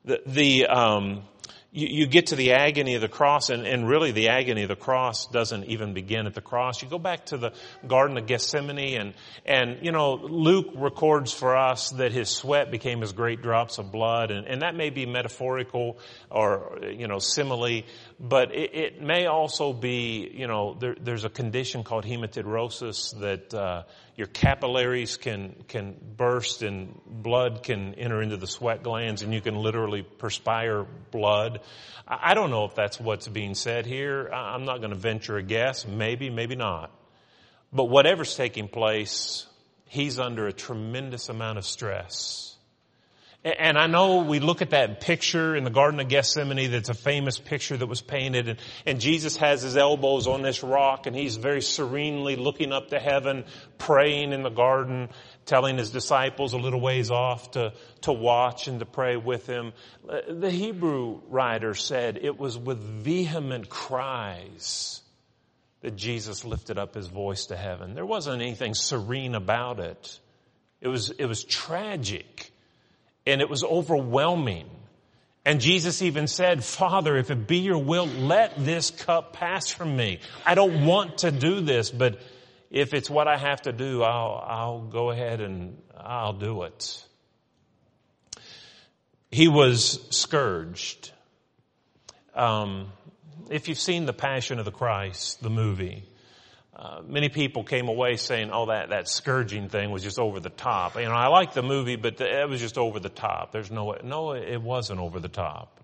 the, 0.04 0.20
the 0.26 0.66
um, 0.66 1.22
you, 1.70 1.86
you, 1.86 2.06
get 2.06 2.28
to 2.28 2.36
the 2.36 2.52
agony 2.52 2.94
of 2.94 3.02
the 3.02 3.08
cross, 3.08 3.50
and, 3.50 3.66
and 3.66 3.86
really 3.86 4.10
the 4.10 4.30
agony 4.30 4.62
of 4.62 4.68
the 4.68 4.76
cross 4.76 5.26
doesn't 5.26 5.64
even 5.64 5.92
begin 5.92 6.26
at 6.26 6.34
the 6.34 6.40
cross. 6.40 6.82
You 6.82 6.88
go 6.88 6.98
back 6.98 7.26
to 7.26 7.36
the 7.36 7.52
Garden 7.86 8.16
of 8.16 8.26
Gethsemane, 8.26 8.98
and 8.98 9.14
and 9.44 9.78
you 9.82 9.92
know 9.92 10.14
Luke 10.14 10.68
records 10.74 11.32
for 11.32 11.56
us 11.56 11.90
that 11.90 12.12
his 12.12 12.30
sweat 12.30 12.70
became 12.70 13.02
as 13.02 13.12
great 13.12 13.42
drops 13.42 13.76
of 13.76 13.92
blood, 13.92 14.30
and, 14.30 14.46
and 14.46 14.62
that 14.62 14.74
may 14.74 14.88
be 14.88 15.04
metaphorical 15.04 15.98
or 16.30 16.78
you 16.90 17.06
know 17.06 17.18
simile, 17.18 17.82
but 18.20 18.54
it, 18.54 18.74
it 18.74 19.02
may 19.02 19.26
also 19.26 19.72
be 19.72 20.30
you 20.32 20.46
know 20.46 20.74
there, 20.74 20.96
there's 21.00 21.24
a 21.24 21.30
condition 21.30 21.84
called 21.84 22.04
hematidrosis 22.04 23.18
that. 23.20 23.54
Uh, 23.54 23.82
your 24.18 24.26
capillaries 24.26 25.16
can, 25.16 25.54
can 25.68 25.94
burst 26.16 26.62
and 26.62 27.00
blood 27.06 27.62
can 27.62 27.94
enter 27.94 28.20
into 28.20 28.36
the 28.36 28.48
sweat 28.48 28.82
glands 28.82 29.22
and 29.22 29.32
you 29.32 29.40
can 29.40 29.54
literally 29.54 30.02
perspire 30.02 30.84
blood. 31.12 31.60
I 32.08 32.34
don't 32.34 32.50
know 32.50 32.64
if 32.64 32.74
that's 32.74 32.98
what's 32.98 33.28
being 33.28 33.54
said 33.54 33.86
here. 33.86 34.28
I'm 34.28 34.64
not 34.64 34.78
going 34.78 34.90
to 34.90 34.96
venture 34.96 35.36
a 35.36 35.42
guess. 35.44 35.86
Maybe, 35.86 36.30
maybe 36.30 36.56
not. 36.56 36.90
But 37.72 37.84
whatever's 37.84 38.34
taking 38.34 38.66
place, 38.66 39.46
he's 39.84 40.18
under 40.18 40.48
a 40.48 40.52
tremendous 40.52 41.28
amount 41.28 41.58
of 41.58 41.64
stress. 41.64 42.56
And 43.44 43.78
I 43.78 43.86
know 43.86 44.24
we 44.24 44.40
look 44.40 44.62
at 44.62 44.70
that 44.70 45.00
picture 45.00 45.54
in 45.54 45.62
the 45.62 45.70
Garden 45.70 46.00
of 46.00 46.08
Gethsemane 46.08 46.72
that's 46.72 46.88
a 46.88 46.94
famous 46.94 47.38
picture 47.38 47.76
that 47.76 47.86
was 47.86 48.00
painted 48.00 48.48
and, 48.48 48.58
and, 48.84 49.00
Jesus 49.00 49.36
has 49.36 49.62
his 49.62 49.76
elbows 49.76 50.26
on 50.26 50.42
this 50.42 50.64
rock 50.64 51.06
and 51.06 51.14
he's 51.14 51.36
very 51.36 51.62
serenely 51.62 52.34
looking 52.34 52.72
up 52.72 52.88
to 52.88 52.98
heaven, 52.98 53.44
praying 53.78 54.32
in 54.32 54.42
the 54.42 54.50
garden, 54.50 55.08
telling 55.46 55.78
his 55.78 55.92
disciples 55.92 56.52
a 56.52 56.58
little 56.58 56.80
ways 56.80 57.12
off 57.12 57.52
to, 57.52 57.72
to 58.00 58.12
watch 58.12 58.66
and 58.66 58.80
to 58.80 58.86
pray 58.86 59.16
with 59.16 59.46
him. 59.46 59.72
Uh, 60.08 60.18
the 60.28 60.50
Hebrew 60.50 61.20
writer 61.28 61.74
said 61.74 62.18
it 62.20 62.40
was 62.40 62.58
with 62.58 62.80
vehement 62.80 63.68
cries 63.68 65.00
that 65.82 65.94
Jesus 65.94 66.44
lifted 66.44 66.76
up 66.76 66.96
his 66.96 67.06
voice 67.06 67.46
to 67.46 67.56
heaven. 67.56 67.94
There 67.94 68.04
wasn't 68.04 68.42
anything 68.42 68.74
serene 68.74 69.36
about 69.36 69.78
it. 69.78 70.18
It 70.80 70.88
was, 70.88 71.10
it 71.10 71.26
was 71.26 71.44
tragic 71.44 72.50
and 73.28 73.40
it 73.40 73.48
was 73.48 73.62
overwhelming. 73.62 74.68
And 75.44 75.60
Jesus 75.60 76.02
even 76.02 76.26
said, 76.26 76.64
Father, 76.64 77.16
if 77.16 77.30
it 77.30 77.46
be 77.46 77.58
your 77.58 77.78
will, 77.78 78.06
let 78.06 78.64
this 78.64 78.90
cup 78.90 79.32
pass 79.32 79.68
from 79.68 79.96
me. 79.96 80.20
I 80.44 80.54
don't 80.54 80.84
want 80.84 81.18
to 81.18 81.30
do 81.30 81.60
this, 81.60 81.90
but 81.90 82.20
if 82.70 82.92
it's 82.92 83.08
what 83.08 83.28
I 83.28 83.36
have 83.36 83.62
to 83.62 83.72
do, 83.72 84.02
I'll, 84.02 84.44
I'll 84.46 84.80
go 84.80 85.10
ahead 85.10 85.40
and 85.40 85.78
I'll 85.96 86.34
do 86.34 86.64
it. 86.64 87.04
He 89.30 89.48
was 89.48 90.06
scourged. 90.10 91.12
Um, 92.34 92.92
if 93.50 93.68
you've 93.68 93.78
seen 93.78 94.06
The 94.06 94.12
Passion 94.12 94.58
of 94.58 94.64
the 94.64 94.70
Christ, 94.70 95.42
the 95.42 95.50
movie, 95.50 96.04
uh, 96.78 97.00
many 97.04 97.28
people 97.28 97.64
came 97.64 97.88
away 97.88 98.16
saying, 98.16 98.50
"Oh, 98.52 98.66
that 98.66 98.90
that 98.90 99.08
scourging 99.08 99.68
thing 99.68 99.90
was 99.90 100.04
just 100.04 100.18
over 100.20 100.38
the 100.38 100.50
top." 100.50 100.94
You 100.94 101.06
know, 101.06 101.12
I 101.12 101.26
like 101.26 101.52
the 101.52 101.62
movie, 101.62 101.96
but 101.96 102.18
the, 102.18 102.42
it 102.42 102.48
was 102.48 102.60
just 102.60 102.78
over 102.78 103.00
the 103.00 103.08
top. 103.08 103.50
There's 103.50 103.70
no 103.70 103.96
no, 104.04 104.32
it 104.32 104.62
wasn't 104.62 105.00
over 105.00 105.18
the 105.18 105.28
top. 105.28 105.80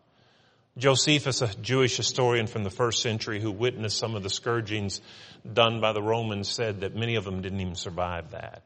Josephus, 0.77 1.43
a 1.43 1.49
Jewish 1.57 1.97
historian 1.97 2.47
from 2.47 2.63
the 2.63 2.71
first 2.71 3.03
century 3.03 3.41
who 3.41 3.51
witnessed 3.51 3.99
some 3.99 4.15
of 4.15 4.23
the 4.23 4.31
scourgings 4.31 5.01
done 5.53 5.81
by 5.81 5.93
the 5.93 6.03
Romans, 6.03 6.49
said 6.49 6.81
that 6.81 6.95
many 6.95 7.17
of 7.17 7.25
them 7.25 7.43
didn't 7.43 7.61
even 7.61 7.75
survive 7.75 8.31
that. 8.31 8.63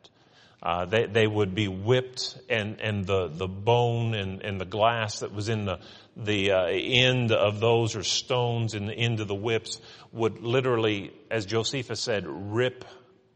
Uh, 0.63 0.85
they, 0.87 1.07
they 1.07 1.27
would 1.27 1.55
be 1.55 1.69
whipped 1.69 2.37
and, 2.49 2.81
and 2.81 3.07
the, 3.07 3.29
the 3.29 3.47
bone 3.47 4.15
and, 4.15 4.43
and 4.43 4.61
the 4.61 4.65
glass 4.65 5.21
that 5.21 5.33
was 5.33 5.49
in 5.49 5.65
the, 5.65 5.79
the 6.17 6.51
uh, 6.51 6.67
end 6.67 7.31
of 7.31 7.61
those 7.61 7.95
or 7.95 8.03
stones 8.03 8.75
in 8.75 8.87
the 8.87 8.95
end 8.95 9.21
of 9.21 9.29
the 9.29 9.35
whips 9.35 9.81
would 10.13 10.41
literally, 10.41 11.13
as 11.31 11.47
Josephus 11.47 12.01
said, 12.01 12.25
rip 12.27 12.85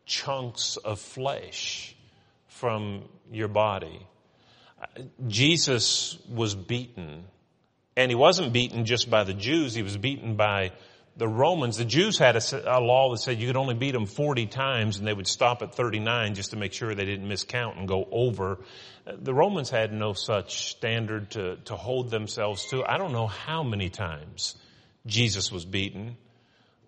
chunks 0.05 0.77
of 0.77 0.99
flesh 0.99 1.95
from 2.49 3.05
your 3.31 3.49
body. 3.49 4.05
Jesus 5.29 6.19
was 6.29 6.55
beaten. 6.57 7.25
And 7.97 8.11
he 8.11 8.15
wasn't 8.15 8.53
beaten 8.53 8.85
just 8.85 9.11
by 9.11 9.25
the 9.25 9.35
Jews, 9.35 9.75
he 9.75 9.83
was 9.83 9.97
beaten 9.97 10.35
by 10.37 10.73
the 11.17 11.29
Romans, 11.29 11.77
the 11.77 11.85
Jews 11.85 12.19
had 12.19 12.37
a, 12.37 12.79
a, 12.79 12.81
law 12.81 13.11
that 13.11 13.19
said 13.19 13.39
you 13.39 13.47
could 13.47 13.57
only 13.57 13.75
beat 13.75 13.93
them 13.93 14.07
40 14.07 14.47
times 14.47 14.99
and 14.99 15.07
they 15.07 15.13
would 15.13 15.27
stop 15.27 15.63
at 15.63 15.75
39 15.75 16.35
just 16.35 16.51
to 16.51 16.57
make 16.57 16.73
sure 16.73 16.95
they 16.95 17.05
didn't 17.05 17.29
miscount 17.29 17.79
and 17.79 17.87
go 17.87 18.09
over. 18.11 18.59
The 19.05 19.35
Romans 19.35 19.69
had 19.69 19.93
no 19.93 20.15
such 20.15 20.71
standard 20.71 21.31
to, 21.33 21.57
to 21.65 21.77
hold 21.77 22.11
themselves 22.11 22.67
to. 22.67 22.85
I 22.85 22.97
don't 22.97 23.13
know 23.13 23.27
how 23.27 23.63
many 23.63 23.91
times 23.91 24.57
Jesus 25.05 25.53
was 25.53 25.65
beaten, 25.65 26.17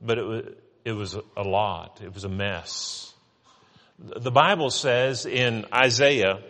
but 0.00 0.18
it 0.18 0.24
was, 0.24 0.44
it 0.84 0.92
was 0.92 1.16
a 1.36 1.42
lot. 1.42 2.00
It 2.02 2.14
was 2.14 2.24
a 2.24 2.28
mess. 2.28 3.12
The 3.98 4.30
Bible 4.30 4.70
says 4.70 5.26
in 5.26 5.66
Isaiah 5.72 6.40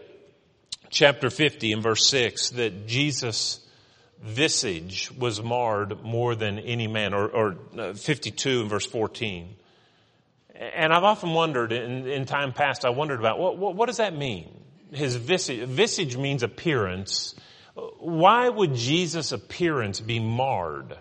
chapter 0.90 1.28
50 1.28 1.72
and 1.72 1.82
verse 1.82 2.08
6 2.08 2.50
that 2.50 2.86
Jesus 2.86 3.63
visage 4.24 5.10
was 5.12 5.42
marred 5.42 6.02
more 6.02 6.34
than 6.34 6.58
any 6.58 6.86
man, 6.86 7.12
or, 7.12 7.28
or 7.28 7.56
uh, 7.78 7.92
52 7.92 8.62
in 8.62 8.68
verse 8.68 8.86
14. 8.86 9.54
And 10.54 10.92
I've 10.92 11.04
often 11.04 11.34
wondered, 11.34 11.72
in, 11.72 12.06
in 12.06 12.24
time 12.24 12.52
past, 12.52 12.84
I 12.84 12.90
wondered 12.90 13.20
about 13.20 13.38
what, 13.38 13.58
what, 13.58 13.76
what 13.76 13.86
does 13.86 13.98
that 13.98 14.16
mean? 14.16 14.62
His 14.92 15.16
visage, 15.16 15.68
visage 15.68 16.16
means 16.16 16.42
appearance. 16.42 17.34
Why 17.74 18.48
would 18.48 18.74
Jesus' 18.74 19.32
appearance 19.32 20.00
be 20.00 20.20
marred? 20.20 20.96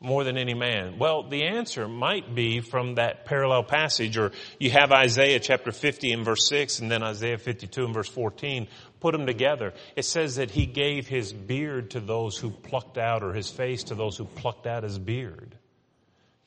more 0.00 0.24
than 0.24 0.38
any 0.38 0.54
man? 0.54 0.98
Well, 0.98 1.28
the 1.28 1.44
answer 1.44 1.86
might 1.86 2.34
be 2.34 2.60
from 2.60 2.94
that 2.94 3.26
parallel 3.26 3.64
passage, 3.64 4.16
or 4.16 4.32
you 4.58 4.70
have 4.70 4.92
Isaiah 4.92 5.38
chapter 5.38 5.72
50 5.72 6.12
and 6.12 6.24
verse 6.24 6.48
6, 6.48 6.80
and 6.80 6.90
then 6.90 7.02
Isaiah 7.02 7.36
52 7.36 7.84
and 7.84 7.94
verse 7.94 8.08
14. 8.08 8.66
Put 9.00 9.12
them 9.12 9.26
together. 9.26 9.72
It 9.96 10.04
says 10.04 10.36
that 10.36 10.50
he 10.50 10.66
gave 10.66 11.08
his 11.08 11.32
beard 11.32 11.90
to 11.92 12.00
those 12.00 12.36
who 12.36 12.50
plucked 12.50 12.98
out, 12.98 13.22
or 13.22 13.32
his 13.32 13.50
face 13.50 13.84
to 13.84 13.94
those 13.94 14.16
who 14.16 14.24
plucked 14.24 14.66
out 14.66 14.82
his 14.82 14.98
beard. 14.98 15.56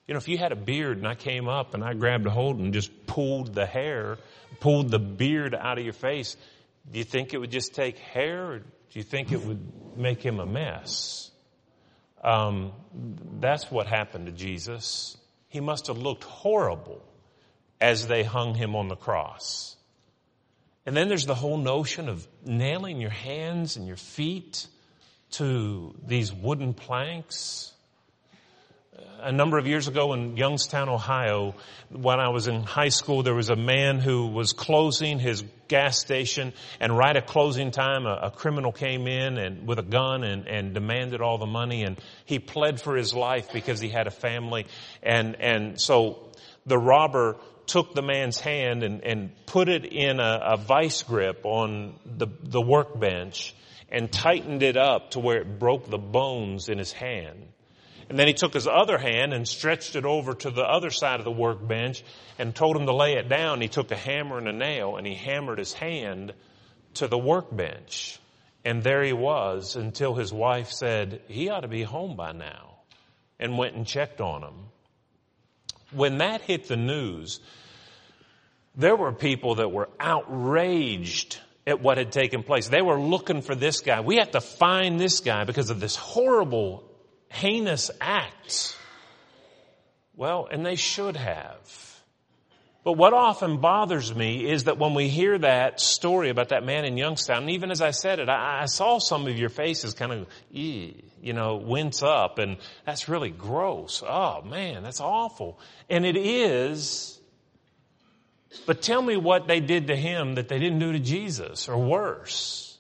You 0.08 0.14
know, 0.14 0.18
if 0.18 0.28
you 0.28 0.38
had 0.38 0.52
a 0.52 0.58
beard 0.58 0.98
and 0.98 1.08
I 1.08 1.16
came 1.16 1.48
up 1.48 1.74
and 1.74 1.84
I 1.84 1.94
grabbed 1.94 2.26
a 2.28 2.30
hold 2.30 2.60
and 2.60 2.74
just 2.74 3.08
pulled 3.08 3.54
the 3.54 3.66
hair, 3.66 4.18
pulled 4.60 4.92
the 4.92 5.00
beard 5.00 5.56
out 5.56 5.78
of 5.78 5.84
your 5.84 5.94
face, 5.94 6.36
do 6.92 7.00
you 7.00 7.06
think 7.06 7.34
it 7.34 7.38
would 7.38 7.52
just 7.52 7.74
take 7.74 7.98
hair, 7.98 8.52
or 8.52 8.60
do 8.60 8.66
you 8.92 9.04
think 9.04 9.32
it 9.32 9.44
would 9.44 9.98
make 9.98 10.22
him 10.22 10.40
a 10.40 10.46
mess? 10.46 11.32
Um, 12.22 12.74
that's 13.40 13.72
what 13.72 13.88
happened 13.88 14.28
to 14.28 14.32
Jesus. 14.32 15.18
He 15.48 15.60
must 15.60 15.88
have 15.88 15.98
looked 15.98 16.24
horrible 16.24 17.04
as 17.80 18.08
they 18.08 18.24
hung 18.24 18.56
him 18.56 18.76
on 18.76 18.88
the 18.88 18.96
cross. 18.96 19.76
And 20.86 20.98
then 20.98 21.08
there's 21.08 21.26
the 21.26 21.36
whole 21.36 21.58
notion 21.58 22.10
of 22.10 22.28
nailing 22.46 23.00
your 23.00 23.10
hands 23.10 23.78
and 23.78 23.88
your 23.88 23.96
feet 23.96 24.68
to 25.32 25.96
these 26.06 26.34
wooden 26.34 26.74
planks. 26.74 27.72
A 29.22 29.32
number 29.32 29.58
of 29.58 29.66
years 29.66 29.88
ago 29.88 30.12
in 30.12 30.36
Youngstown, 30.36 30.90
Ohio, 30.90 31.56
when 31.90 32.20
I 32.20 32.30
was 32.30 32.48
in 32.48 32.64
high 32.64 32.90
school, 32.90 33.24
there 33.24 33.34
was 33.34 33.50
a 33.50 33.56
man 33.56 34.00
who 34.00 34.28
was 34.28 34.52
closing 34.52 35.20
his 35.20 35.44
gas 35.70 35.98
station 35.98 36.52
and 36.82 36.96
right 36.96 37.16
at 37.16 37.28
closing 37.28 37.72
time, 37.72 38.06
a, 38.06 38.20
a 38.24 38.32
criminal 38.32 38.74
came 38.74 39.08
in 39.08 39.38
and 39.38 39.66
with 39.66 39.80
a 39.80 39.84
gun 39.84 40.26
and, 40.26 40.48
and 40.48 40.74
demanded 40.74 41.22
all 41.22 41.38
the 41.38 41.46
money 41.46 41.84
and 41.84 41.98
he 42.26 42.40
pled 42.40 42.82
for 42.82 42.98
his 42.98 43.14
life 43.14 43.54
because 43.54 43.80
he 43.80 43.88
had 43.88 44.06
a 44.06 44.12
family. 44.12 44.68
And, 45.02 45.38
and 45.40 45.80
so 45.80 46.32
the 46.66 46.78
robber 46.78 47.38
took 47.68 47.94
the 47.94 48.02
man's 48.02 48.40
hand 48.40 48.84
and, 48.84 49.04
and 49.04 49.32
put 49.46 49.70
it 49.70 49.86
in 49.86 50.20
a, 50.20 50.40
a 50.54 50.58
vice 50.58 51.04
grip 51.04 51.46
on 51.46 52.00
the, 52.06 52.28
the 52.42 52.62
workbench 52.62 53.56
and 53.90 54.12
tightened 54.12 54.64
it 54.64 54.78
up 54.78 55.12
to 55.12 55.20
where 55.20 55.38
it 55.38 55.60
broke 55.60 55.90
the 55.90 55.98
bones 55.98 56.70
in 56.70 56.78
his 56.78 56.92
hand. 56.92 57.48
And 58.10 58.20
then 58.20 58.28
he 58.28 58.34
took 58.34 58.54
his 58.54 58.68
other 58.68 58.98
hand 58.98 59.34
and 59.34 59.48
stretched 59.48 59.96
it 59.96 60.06
over 60.06 60.34
to 60.34 60.52
the 60.52 60.64
other 60.64 60.90
side 60.90 61.20
of 61.20 61.26
the 61.26 61.32
workbench 61.32 62.04
and 62.38 62.54
told 62.54 62.76
him 62.76 62.86
to 62.86 62.94
lay 62.94 63.14
it 63.14 63.30
down. 63.30 63.62
He 63.62 63.70
took 63.70 63.92
a 63.92 63.96
hammer 63.96 64.38
and 64.38 64.48
a 64.48 64.54
nail 64.54 64.98
and 64.98 65.08
he 65.08 65.16
hammered 65.16 65.60
his 65.60 65.74
hand 65.74 66.34
to 66.96 67.08
the 67.08 67.18
workbench. 67.18 68.20
And 68.66 68.84
there 68.84 69.04
he 69.04 69.14
was 69.14 69.76
until 69.76 70.16
his 70.16 70.34
wife 70.34 70.72
said, 70.72 71.22
he 71.28 71.50
ought 71.50 71.62
to 71.62 71.68
be 71.68 71.84
home 71.84 72.16
by 72.16 72.32
now 72.34 72.80
and 73.40 73.58
went 73.58 73.76
and 73.76 73.86
checked 73.86 74.22
on 74.22 74.44
him. 74.44 74.54
When 75.94 76.20
that 76.20 76.42
hit 76.42 76.68
the 76.68 76.78
news, 76.78 77.40
there 78.76 78.96
were 78.96 79.12
people 79.12 79.56
that 79.56 79.72
were 79.72 79.90
outraged 80.00 81.40
at 81.66 81.82
what 81.82 81.98
had 81.98 82.12
taken 82.12 82.44
place. 82.44 82.68
They 82.68 82.82
were 82.82 83.00
looking 83.00 83.42
for 83.42 83.56
this 83.56 83.82
guy. 83.82 84.02
We 84.02 84.18
have 84.18 84.32
to 84.32 84.42
find 84.42 85.00
this 85.00 85.20
guy 85.20 85.44
because 85.46 85.70
of 85.70 85.80
this 85.80 85.96
horrible 85.96 86.84
heinous 87.30 87.90
act. 88.02 88.78
Well, 90.16 90.48
and 90.52 90.66
they 90.66 90.76
should 90.76 91.16
have. 91.16 91.93
But 92.84 92.94
what 92.94 93.14
often 93.14 93.58
bothers 93.58 94.14
me 94.14 94.50
is 94.50 94.66
that 94.66 94.78
when 94.78 94.94
we 94.94 95.08
hear 95.08 95.38
that 95.38 95.80
story 95.80 96.30
about 96.30 96.50
that 96.50 96.66
man 96.66 96.84
in 96.84 96.98
Youngstown, 96.98 97.44
and 97.44 97.52
even 97.52 97.72
as 97.72 97.82
I 97.82 97.92
said 97.92 98.20
it, 98.20 98.28
I, 98.28 98.64
I 98.64 98.66
saw 98.66 99.00
some 99.00 99.26
of 99.26 99.38
your 99.38 99.50
faces 99.50 99.94
kind 99.94 100.12
of, 100.12 100.28
you 100.52 101.02
know, 101.22 101.56
wince 101.56 102.04
up, 102.04 102.40
and 102.40 102.58
that's 102.86 103.08
really 103.08 103.30
gross. 103.30 104.04
Oh 104.06 104.42
man, 104.42 104.84
that's 104.84 105.00
awful. 105.00 105.60
And 105.90 106.06
it 106.06 106.18
is, 106.18 107.18
but 108.66 108.82
tell 108.82 109.02
me 109.02 109.16
what 109.16 109.48
they 109.48 109.62
did 109.62 109.88
to 109.88 109.96
him 109.96 110.36
that 110.36 110.50
they 110.50 110.60
didn't 110.60 110.80
do 110.80 110.92
to 110.92 111.00
Jesus, 111.00 111.70
or 111.70 111.78
worse. 111.78 112.78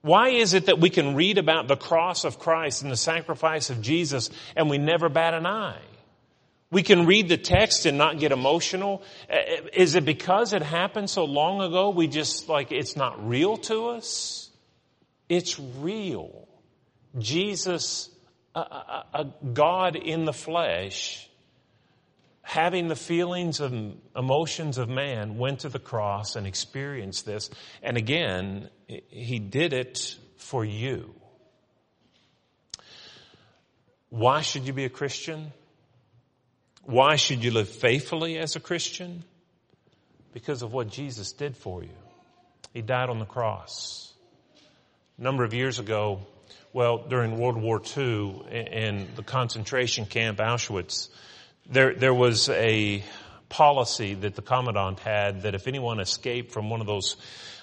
Why 0.00 0.30
is 0.30 0.54
it 0.54 0.66
that 0.66 0.78
we 0.78 0.88
can 0.88 1.14
read 1.14 1.36
about 1.36 1.68
the 1.68 1.76
cross 1.76 2.24
of 2.24 2.38
Christ 2.38 2.82
and 2.82 2.90
the 2.90 2.96
sacrifice 2.96 3.68
of 3.70 3.82
Jesus 3.82 4.30
and 4.54 4.68
we 4.68 4.78
never 4.78 5.08
bat 5.08 5.32
an 5.34 5.46
eye? 5.46 5.80
We 6.74 6.82
can 6.82 7.06
read 7.06 7.28
the 7.28 7.36
text 7.36 7.86
and 7.86 7.96
not 7.96 8.18
get 8.18 8.32
emotional. 8.32 9.04
Uh, 9.30 9.36
is 9.72 9.94
it 9.94 10.04
because 10.04 10.52
it 10.52 10.62
happened 10.62 11.08
so 11.08 11.24
long 11.24 11.60
ago 11.60 11.90
we 11.90 12.08
just 12.08 12.48
like 12.48 12.72
it's 12.72 12.96
not 12.96 13.28
real 13.28 13.56
to 13.58 13.90
us? 13.90 14.50
It's 15.28 15.60
real. 15.60 16.48
Jesus, 17.16 18.10
a, 18.56 18.58
a, 18.58 19.04
a 19.14 19.24
God 19.52 19.94
in 19.94 20.24
the 20.24 20.32
flesh, 20.32 21.30
having 22.42 22.88
the 22.88 22.96
feelings 22.96 23.60
and 23.60 24.00
emotions 24.16 24.76
of 24.76 24.88
man, 24.88 25.38
went 25.38 25.60
to 25.60 25.68
the 25.68 25.78
cross 25.78 26.34
and 26.34 26.44
experienced 26.44 27.24
this. 27.24 27.50
And 27.84 27.96
again, 27.96 28.68
he 28.88 29.38
did 29.38 29.72
it 29.72 30.16
for 30.38 30.64
you. 30.64 31.14
Why 34.08 34.40
should 34.40 34.66
you 34.66 34.72
be 34.72 34.86
a 34.86 34.90
Christian? 34.90 35.52
Why 36.86 37.16
should 37.16 37.42
you 37.42 37.50
live 37.50 37.70
faithfully 37.70 38.38
as 38.38 38.56
a 38.56 38.60
Christian? 38.60 39.24
Because 40.34 40.60
of 40.60 40.72
what 40.72 40.90
Jesus 40.90 41.32
did 41.32 41.56
for 41.56 41.82
you. 41.82 41.96
He 42.74 42.82
died 42.82 43.08
on 43.08 43.18
the 43.18 43.24
cross. 43.24 44.12
A 45.18 45.22
number 45.22 45.44
of 45.44 45.54
years 45.54 45.78
ago, 45.78 46.20
well, 46.74 46.98
during 47.08 47.38
World 47.38 47.56
War 47.56 47.80
II 47.96 48.42
in 48.50 49.08
the 49.16 49.22
concentration 49.22 50.04
camp 50.04 50.38
Auschwitz, 50.38 51.08
there, 51.70 51.94
there 51.94 52.12
was 52.12 52.50
a 52.50 53.02
policy 53.48 54.12
that 54.14 54.34
the 54.34 54.42
commandant 54.42 54.98
had 54.98 55.42
that 55.42 55.54
if 55.54 55.66
anyone 55.66 56.00
escaped 56.00 56.52
from 56.52 56.68
one 56.68 56.82
of 56.82 56.86
those 56.86 57.16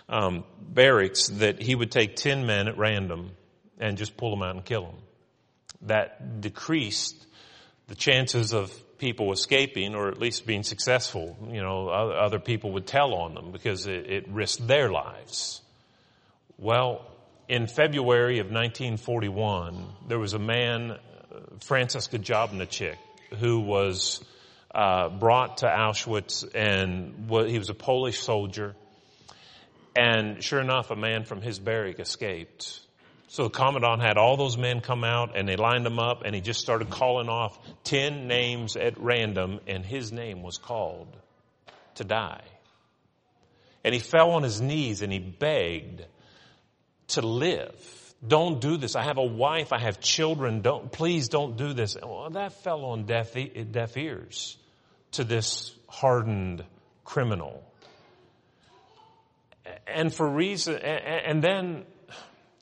um, 0.09 0.45
barracks, 0.59 1.27
that 1.27 1.61
he 1.61 1.75
would 1.75 1.91
take 1.91 2.15
10 2.15 2.47
men 2.47 2.67
at 2.67 2.77
random 2.77 3.31
and 3.79 3.97
just 3.97 4.17
pull 4.17 4.31
them 4.31 4.41
out 4.41 4.55
and 4.55 4.65
kill 4.65 4.83
them. 4.83 4.97
That 5.83 6.41
decreased 6.41 7.27
the 7.87 7.95
chances 7.95 8.53
of 8.53 8.73
people 9.01 9.33
escaping 9.33 9.95
or 9.95 10.07
at 10.09 10.19
least 10.19 10.45
being 10.45 10.63
successful. 10.63 11.35
You 11.51 11.61
know, 11.61 11.89
other 11.89 12.39
people 12.39 12.73
would 12.73 12.85
tell 12.85 13.13
on 13.15 13.33
them 13.33 13.51
because 13.51 13.87
it, 13.87 14.09
it 14.09 14.29
risked 14.29 14.65
their 14.65 14.89
lives. 14.91 15.61
Well, 16.57 17.05
in 17.49 17.65
February 17.65 18.39
of 18.39 18.45
1941, 18.45 19.87
there 20.07 20.19
was 20.19 20.35
a 20.35 20.39
man, 20.39 20.99
Francis 21.61 22.07
Gajowniczek, 22.07 22.97
who 23.39 23.61
was 23.61 24.23
uh, 24.73 25.09
brought 25.09 25.57
to 25.57 25.65
Auschwitz, 25.65 26.47
and 26.53 27.27
he 27.49 27.57
was 27.57 27.69
a 27.69 27.73
Polish 27.73 28.19
soldier. 28.19 28.75
And 29.95 30.43
sure 30.43 30.61
enough, 30.61 30.91
a 30.91 30.95
man 30.95 31.25
from 31.25 31.41
his 31.41 31.57
barrack 31.57 31.99
escaped. 31.99 32.79
So 33.31 33.43
the 33.43 33.49
commandant 33.49 34.01
had 34.01 34.17
all 34.17 34.35
those 34.35 34.57
men 34.57 34.81
come 34.81 35.05
out 35.05 35.37
and 35.37 35.47
they 35.47 35.55
lined 35.55 35.85
them 35.85 35.99
up 35.99 36.23
and 36.25 36.35
he 36.35 36.41
just 36.41 36.59
started 36.59 36.89
calling 36.89 37.29
off 37.29 37.57
10 37.85 38.27
names 38.27 38.75
at 38.75 38.99
random 38.99 39.61
and 39.67 39.85
his 39.85 40.11
name 40.11 40.43
was 40.43 40.57
called 40.57 41.15
to 41.95 42.03
die. 42.03 42.43
And 43.85 43.93
he 43.93 44.01
fell 44.01 44.31
on 44.31 44.43
his 44.43 44.59
knees 44.59 45.01
and 45.01 45.13
he 45.13 45.19
begged 45.19 46.05
to 47.07 47.21
live. 47.21 48.13
Don't 48.27 48.59
do 48.59 48.75
this. 48.75 48.97
I 48.97 49.03
have 49.03 49.17
a 49.17 49.23
wife. 49.23 49.71
I 49.71 49.79
have 49.79 50.01
children. 50.01 50.59
Don't, 50.59 50.91
please 50.91 51.29
don't 51.29 51.55
do 51.55 51.71
this. 51.71 51.95
Well, 52.03 52.31
that 52.31 52.61
fell 52.63 52.83
on 52.83 53.05
deaf, 53.05 53.33
deaf 53.71 53.95
ears 53.95 54.57
to 55.11 55.23
this 55.23 55.73
hardened 55.87 56.65
criminal. 57.05 57.63
And 59.87 60.13
for 60.13 60.29
reason, 60.29 60.75
and 60.75 61.41
then 61.41 61.85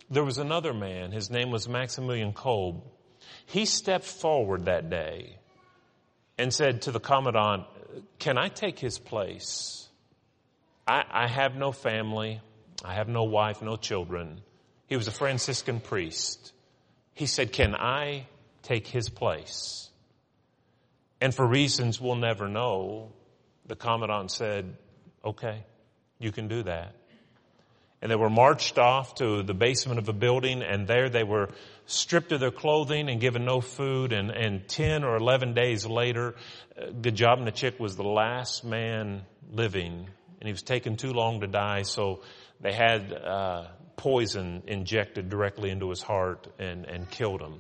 there 0.09 0.23
was 0.23 0.37
another 0.37 0.73
man. 0.73 1.11
His 1.11 1.29
name 1.29 1.51
was 1.51 1.67
Maximilian 1.67 2.33
Kolbe. 2.33 2.81
He 3.45 3.65
stepped 3.65 4.05
forward 4.05 4.65
that 4.65 4.89
day 4.89 5.37
and 6.37 6.53
said 6.53 6.83
to 6.83 6.91
the 6.91 6.99
commandant, 6.99 7.63
can 8.17 8.37
I 8.37 8.49
take 8.49 8.79
his 8.79 8.97
place? 8.97 9.87
I, 10.87 11.03
I 11.09 11.27
have 11.27 11.55
no 11.55 11.71
family. 11.71 12.41
I 12.83 12.93
have 12.93 13.07
no 13.07 13.23
wife, 13.23 13.61
no 13.61 13.75
children. 13.75 14.41
He 14.87 14.95
was 14.95 15.07
a 15.07 15.11
Franciscan 15.11 15.79
priest. 15.79 16.53
He 17.13 17.25
said, 17.25 17.51
can 17.51 17.75
I 17.75 18.27
take 18.63 18.87
his 18.87 19.09
place? 19.09 19.89
And 21.21 21.35
for 21.35 21.45
reasons 21.45 21.99
we'll 21.99 22.15
never 22.15 22.47
know, 22.47 23.11
the 23.67 23.75
commandant 23.75 24.31
said, 24.31 24.77
okay, 25.23 25.65
you 26.17 26.31
can 26.31 26.47
do 26.47 26.63
that. 26.63 26.95
And 28.01 28.09
they 28.09 28.15
were 28.15 28.29
marched 28.29 28.77
off 28.77 29.15
to 29.15 29.43
the 29.43 29.53
basement 29.53 29.99
of 29.99 30.07
a 30.07 30.13
building 30.13 30.61
and 30.61 30.87
there 30.87 31.09
they 31.09 31.23
were 31.23 31.49
stripped 31.85 32.31
of 32.31 32.39
their 32.39 32.51
clothing 32.51 33.09
and 33.09 33.19
given 33.19 33.43
no 33.45 33.59
food 33.59 34.13
and, 34.13 34.31
and 34.31 34.67
10 34.67 35.03
or 35.03 35.17
11 35.17 35.53
days 35.53 35.85
later, 35.85 36.35
uh, 36.77 36.91
Gajowniczek 36.91 37.79
was 37.79 37.95
the 37.95 38.03
last 38.03 38.63
man 38.63 39.23
living 39.51 40.07
and 40.39 40.47
he 40.47 40.51
was 40.51 40.61
taken 40.61 40.95
too 40.95 41.11
long 41.11 41.41
to 41.41 41.47
die 41.47 41.81
so 41.81 42.21
they 42.61 42.73
had 42.73 43.11
uh, 43.11 43.67
poison 43.97 44.63
injected 44.67 45.29
directly 45.29 45.69
into 45.69 45.89
his 45.89 46.01
heart 46.01 46.47
and, 46.57 46.85
and 46.85 47.09
killed 47.09 47.41
him. 47.41 47.55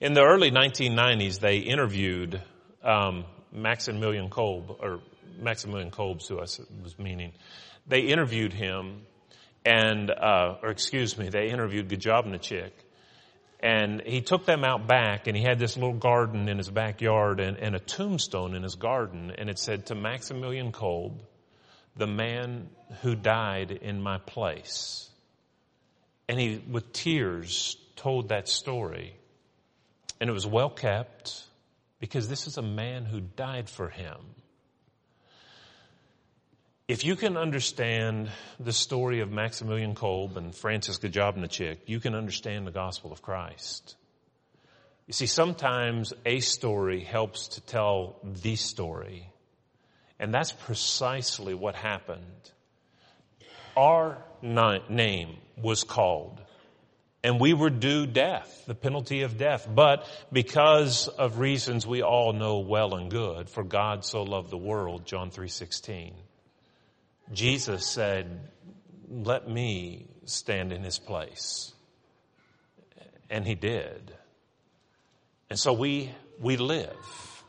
In 0.00 0.14
the 0.14 0.22
early 0.22 0.50
1990s, 0.50 1.38
they 1.38 1.58
interviewed 1.58 2.42
um, 2.82 3.24
Maximilian 3.52 4.30
Kolb, 4.30 4.76
or 4.80 5.00
Maximilian 5.38 5.90
Kolbe, 5.90 6.26
who 6.26 6.38
I 6.38 6.42
was 6.42 6.98
meaning. 6.98 7.32
They 7.86 8.00
interviewed 8.00 8.52
him, 8.52 9.02
and 9.64 10.10
uh, 10.10 10.56
or 10.62 10.70
excuse 10.70 11.18
me, 11.18 11.28
they 11.28 11.48
interviewed 11.48 11.88
Gajowniczek, 11.88 12.72
and 13.60 14.02
he 14.04 14.20
took 14.20 14.44
them 14.44 14.64
out 14.64 14.86
back, 14.86 15.26
and 15.26 15.36
he 15.36 15.42
had 15.42 15.58
this 15.58 15.76
little 15.76 15.94
garden 15.94 16.48
in 16.48 16.58
his 16.58 16.70
backyard, 16.70 17.40
and, 17.40 17.56
and 17.56 17.74
a 17.74 17.78
tombstone 17.78 18.54
in 18.54 18.62
his 18.62 18.74
garden, 18.74 19.32
and 19.36 19.48
it 19.48 19.58
said 19.58 19.86
to 19.86 19.94
Maximilian 19.94 20.72
Kolbe, 20.72 21.20
the 21.96 22.06
man 22.06 22.68
who 23.02 23.14
died 23.14 23.70
in 23.70 24.02
my 24.02 24.18
place. 24.18 25.08
And 26.28 26.40
he, 26.40 26.62
with 26.70 26.92
tears, 26.92 27.76
told 27.96 28.30
that 28.30 28.48
story. 28.48 29.14
And 30.20 30.30
it 30.30 30.32
was 30.32 30.46
well 30.46 30.70
kept 30.70 31.44
because 32.00 32.28
this 32.28 32.46
is 32.46 32.56
a 32.56 32.62
man 32.62 33.04
who 33.04 33.20
died 33.20 33.68
for 33.68 33.88
him. 33.88 34.16
If 36.92 37.06
you 37.06 37.16
can 37.16 37.38
understand 37.38 38.28
the 38.60 38.74
story 38.74 39.20
of 39.20 39.32
Maximilian 39.32 39.94
Kolb 39.94 40.36
and 40.36 40.54
Francis 40.54 40.98
Gajowniczek, 40.98 41.78
you 41.86 42.00
can 42.00 42.14
understand 42.14 42.66
the 42.66 42.70
gospel 42.70 43.12
of 43.12 43.22
Christ. 43.22 43.96
You 45.06 45.14
see, 45.14 45.24
sometimes 45.24 46.12
a 46.26 46.40
story 46.40 47.00
helps 47.00 47.48
to 47.48 47.62
tell 47.62 48.16
the 48.22 48.56
story. 48.56 49.26
And 50.20 50.34
that's 50.34 50.52
precisely 50.52 51.54
what 51.54 51.76
happened. 51.76 52.50
Our 53.74 54.18
name 54.42 55.38
was 55.56 55.84
called 55.84 56.42
and 57.24 57.40
we 57.40 57.54
were 57.54 57.70
due 57.70 58.04
death, 58.04 58.64
the 58.66 58.74
penalty 58.74 59.22
of 59.22 59.38
death. 59.38 59.66
But 59.72 60.06
because 60.30 61.08
of 61.08 61.38
reasons 61.38 61.86
we 61.86 62.02
all 62.02 62.32
know 62.32 62.58
well 62.58 62.96
and 62.96 63.10
good, 63.10 63.48
for 63.48 63.62
God 63.62 64.04
so 64.04 64.24
loved 64.24 64.50
the 64.50 64.58
world, 64.58 65.06
John 65.06 65.30
3:16. 65.30 66.12
Jesus 67.32 67.86
said, 67.86 68.48
"Let 69.08 69.48
me 69.48 70.06
stand 70.24 70.72
in 70.72 70.82
his 70.82 70.98
place." 70.98 71.72
And 73.30 73.46
he 73.46 73.54
did. 73.54 74.14
And 75.48 75.58
so 75.58 75.72
we 75.72 76.10
we 76.40 76.56
live 76.56 77.44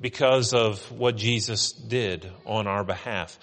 because 0.00 0.54
of 0.54 0.90
what 0.92 1.16
Jesus 1.16 1.72
did 1.72 2.30
on 2.44 2.66
our 2.66 2.84
behalf. 2.84 3.38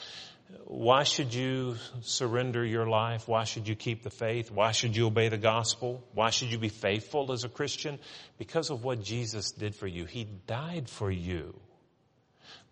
Why 0.66 1.04
should 1.04 1.34
you 1.34 1.76
surrender 2.02 2.66
your 2.66 2.88
life? 2.88 3.28
Why 3.28 3.44
should 3.44 3.68
you 3.68 3.76
keep 3.76 4.04
the 4.04 4.10
faith? 4.10 4.50
Why 4.50 4.72
should 4.72 4.96
you 4.96 5.08
obey 5.08 5.30
the 5.30 5.38
gospel? 5.38 6.04
Why 6.14 6.30
should 6.30 6.52
you 6.52 6.58
be 6.58 6.70
faithful 6.70 7.32
as 7.32 7.44
a 7.44 7.50
Christian? 7.50 8.00
Because 8.38 8.70
of 8.70 8.84
what 8.84 9.04
Jesus 9.04 9.52
did 9.52 9.76
for 9.76 9.88
you. 9.88 10.06
He 10.06 10.24
died 10.24 10.90
for 10.90 11.12
you. 11.12 11.60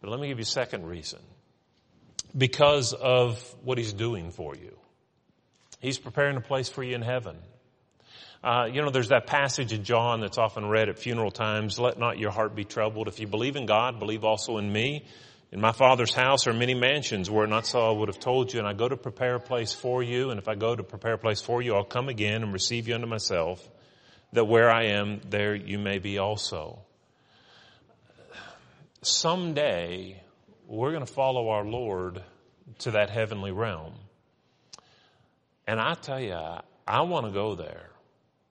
But 0.01 0.09
let 0.09 0.19
me 0.19 0.27
give 0.27 0.39
you 0.39 0.43
a 0.43 0.45
second 0.45 0.85
reason. 0.85 1.19
Because 2.35 2.93
of 2.93 3.39
what 3.63 3.77
He's 3.77 3.93
doing 3.93 4.31
for 4.31 4.55
you. 4.55 4.77
He's 5.79 5.99
preparing 5.99 6.37
a 6.37 6.41
place 6.41 6.69
for 6.69 6.83
you 6.83 6.95
in 6.95 7.01
heaven. 7.01 7.37
Uh, 8.43 8.65
you 8.71 8.81
know, 8.81 8.89
there's 8.89 9.09
that 9.09 9.25
passage 9.25 9.71
in 9.71 9.83
John 9.85 10.19
that's 10.19 10.37
often 10.37 10.65
read 10.65 10.89
at 10.89 10.99
funeral 10.99 11.31
times. 11.31 11.79
Let 11.79 11.97
not 11.97 12.17
your 12.17 12.31
heart 12.31 12.55
be 12.55 12.65
troubled. 12.65 13.07
If 13.07 13.19
you 13.19 13.27
believe 13.27 13.55
in 13.55 13.65
God, 13.65 13.99
believe 13.99 14.25
also 14.25 14.57
in 14.57 14.71
me. 14.71 15.05
In 15.53 15.61
my 15.61 15.71
Father's 15.71 16.13
house 16.13 16.47
are 16.47 16.53
many 16.53 16.73
mansions. 16.73 17.29
where 17.29 17.47
not 17.47 17.65
so, 17.65 17.87
I 17.87 17.91
would 17.91 18.09
have 18.09 18.19
told 18.19 18.51
you. 18.51 18.59
And 18.59 18.67
I 18.67 18.73
go 18.73 18.89
to 18.89 18.97
prepare 18.97 19.35
a 19.35 19.39
place 19.39 19.71
for 19.71 20.01
you. 20.03 20.29
And 20.29 20.39
if 20.39 20.47
I 20.47 20.55
go 20.55 20.75
to 20.75 20.83
prepare 20.83 21.13
a 21.13 21.17
place 21.17 21.41
for 21.41 21.61
you, 21.61 21.75
I'll 21.75 21.85
come 21.85 22.09
again 22.09 22.43
and 22.43 22.51
receive 22.51 22.87
you 22.87 22.95
unto 22.95 23.07
myself, 23.07 23.65
that 24.33 24.45
where 24.45 24.69
I 24.69 24.85
am, 24.85 25.21
there 25.29 25.53
you 25.53 25.79
may 25.79 25.99
be 25.99 26.17
also. 26.17 26.79
Someday, 29.03 30.21
we're 30.67 30.91
going 30.91 31.05
to 31.05 31.11
follow 31.11 31.49
our 31.49 31.65
Lord 31.65 32.21
to 32.79 32.91
that 32.91 33.09
heavenly 33.09 33.51
realm. 33.51 33.93
And 35.67 35.79
I 35.79 35.93
tell 35.95 36.19
you, 36.19 36.37
I 36.87 37.01
want 37.01 37.25
to 37.27 37.31
go 37.31 37.55
there. 37.55 37.89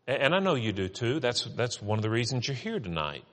And 0.06 0.34
I 0.34 0.40
know 0.40 0.54
you 0.54 0.72
do 0.72 0.88
too. 0.88 1.20
That's, 1.20 1.44
that's 1.44 1.80
one 1.80 1.98
of 1.98 2.02
the 2.02 2.10
reasons 2.10 2.48
you're 2.48 2.56
here 2.56 2.80
tonight. 2.80 3.24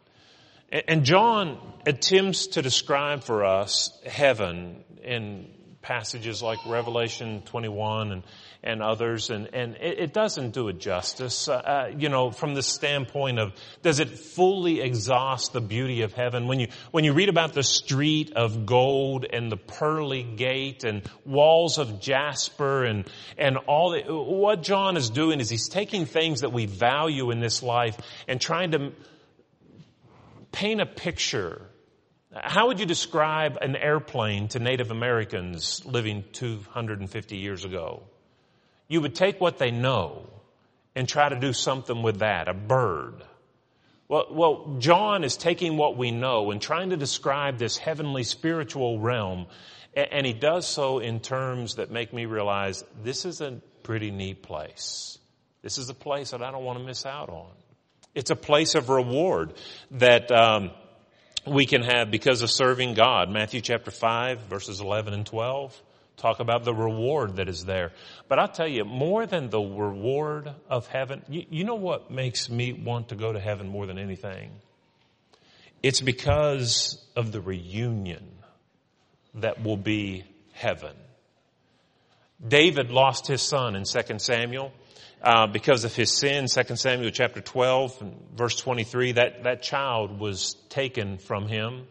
And 0.72 1.04
John 1.04 1.58
attempts 1.86 2.48
to 2.48 2.62
describe 2.62 3.24
for 3.24 3.44
us 3.44 4.00
heaven 4.06 4.84
in 5.04 5.48
passages 5.82 6.42
like 6.44 6.60
Revelation 6.68 7.42
21 7.44 8.12
and, 8.12 8.24
and 8.64 8.84
others, 8.84 9.30
and, 9.30 9.50
and 9.54 9.76
it, 9.76 10.00
it 10.00 10.14
doesn't 10.14 10.52
do 10.52 10.68
it 10.68 10.80
justice. 10.80 11.48
Uh, 11.48 11.54
uh, 11.54 11.92
you 11.98 12.10
know, 12.10 12.32
from 12.32 12.54
the 12.54 12.62
standpoint 12.62 13.40
of, 13.40 13.54
does 13.82 14.00
it 14.00 14.10
fully 14.10 14.82
exhaust 14.82 15.54
the 15.54 15.62
beauty 15.62 16.02
of 16.02 16.14
heaven? 16.14 16.48
When 16.48 16.60
you, 16.60 16.68
when 16.92 17.04
you 17.04 17.14
read 17.14 17.30
about 17.30 17.54
the 17.54 17.64
street 17.64 18.34
of 18.36 18.66
gold 18.66 19.26
and 19.32 19.52
the 19.52 19.58
pearly 19.58 20.24
gate 20.24 20.84
and 20.84 21.02
walls 21.26 21.78
of 21.78 22.02
jasper 22.02 22.84
and, 22.84 23.10
and 23.38 23.58
all 23.58 23.92
the, 23.92 24.02
what 24.02 24.62
John 24.62 24.98
is 24.98 25.10
doing 25.10 25.40
is 25.40 25.50
he's 25.50 25.70
taking 25.70 26.06
things 26.06 26.42
that 26.42 26.52
we 26.52 26.66
value 26.66 27.32
in 27.32 27.40
this 27.40 27.64
life 27.64 27.98
and 28.28 28.42
trying 28.42 28.72
to 28.72 28.92
paint 30.52 30.82
a 30.82 30.86
picture 30.86 31.62
how 32.34 32.68
would 32.68 32.80
you 32.80 32.86
describe 32.86 33.58
an 33.58 33.76
airplane 33.76 34.48
to 34.50 34.60
Native 34.60 34.92
Americans 34.92 35.84
living 35.86 36.24
250 36.34 37.38
years 37.38 37.66
ago? 37.66 38.04
You 38.88 39.02
would 39.02 39.16
take 39.16 39.42
what 39.42 39.58
they 39.58 39.72
know 39.72 40.30
and 40.96 41.08
try 41.08 41.30
to 41.30 41.40
do 41.40 41.54
something 41.54 42.04
with 42.04 42.20
that, 42.20 42.48
a 42.48 42.54
bird. 42.54 43.24
Well, 44.08 44.28
well, 44.32 44.76
John 44.80 45.24
is 45.24 45.38
taking 45.38 45.78
what 45.78 45.98
we 45.98 46.12
know 46.12 46.52
and 46.52 46.62
trying 46.62 46.92
to 46.92 46.98
describe 46.98 47.58
this 47.58 47.78
heavenly 47.78 48.24
spiritual 48.24 49.00
realm, 49.00 49.48
and 49.96 50.26
he 50.26 50.34
does 50.34 50.68
so 50.68 51.00
in 51.00 51.20
terms 51.20 51.76
that 51.76 51.92
make 51.92 52.14
me 52.14 52.26
realize 52.26 52.84
this 53.04 53.26
is 53.26 53.42
a 53.42 53.60
pretty 53.84 54.12
neat 54.12 54.44
place. 54.44 55.18
This 55.62 55.78
is 55.78 55.90
a 55.90 55.94
place 55.94 56.32
that 56.32 56.42
I 56.42 56.52
don't 56.52 56.64
want 56.64 56.80
to 56.80 56.86
miss 56.86 57.06
out 57.06 57.30
on. 57.30 57.52
It's 58.16 58.32
a 58.32 58.36
place 58.36 58.76
of 58.76 58.90
reward 58.90 59.54
that 59.92 60.32
um, 60.32 60.72
we 61.50 61.66
can 61.66 61.84
have 61.84 62.12
because 62.12 62.42
of 62.42 62.52
serving 62.52 62.94
God. 62.94 63.30
Matthew 63.30 63.62
chapter 63.62 63.92
5 63.92 64.42
verses 64.42 64.82
11 64.82 65.14
and 65.14 65.26
12 65.26 65.82
talk 66.18 66.40
about 66.40 66.64
the 66.64 66.74
reward 66.74 67.38
that 67.38 67.48
is 67.48 67.66
there. 67.66 67.92
But 68.28 68.40
I'll 68.40 68.50
tell 68.50 68.68
you, 68.68 68.86
more 68.86 69.26
than 69.26 69.50
the 69.50 69.60
reward 69.60 70.54
of 70.70 70.88
heaven, 70.88 71.24
you, 71.30 71.46
you 71.50 71.64
know 71.64 71.76
what 71.76 72.12
makes 72.12 72.50
me 72.50 72.74
want 72.74 73.10
to 73.10 73.16
go 73.16 73.32
to 73.32 73.40
heaven 73.40 73.70
more 73.70 73.86
than 73.86 73.98
anything? 73.98 74.52
It's 75.82 76.02
because 76.02 77.02
of 77.16 77.32
the 77.32 77.40
reunion 77.40 78.28
that 79.36 79.64
will 79.64 79.78
be 79.78 80.26
heaven. 80.52 80.96
David 82.46 82.90
lost 82.92 83.28
his 83.28 83.42
son 83.42 83.76
in 83.76 83.84
2 83.84 84.20
Samuel 84.20 84.74
uh, 85.22 85.48
because 85.48 85.84
of 85.84 85.96
his 85.96 86.18
sin. 86.18 86.48
2 86.48 86.76
Samuel 86.76 87.12
chapter 87.12 87.42
12 87.42 88.04
verse 88.36 88.56
23, 88.58 89.14
that, 89.14 89.44
that 89.44 89.62
child 89.62 90.20
was 90.20 90.56
taken 90.70 91.18
from 91.18 91.48
him. 91.48 91.88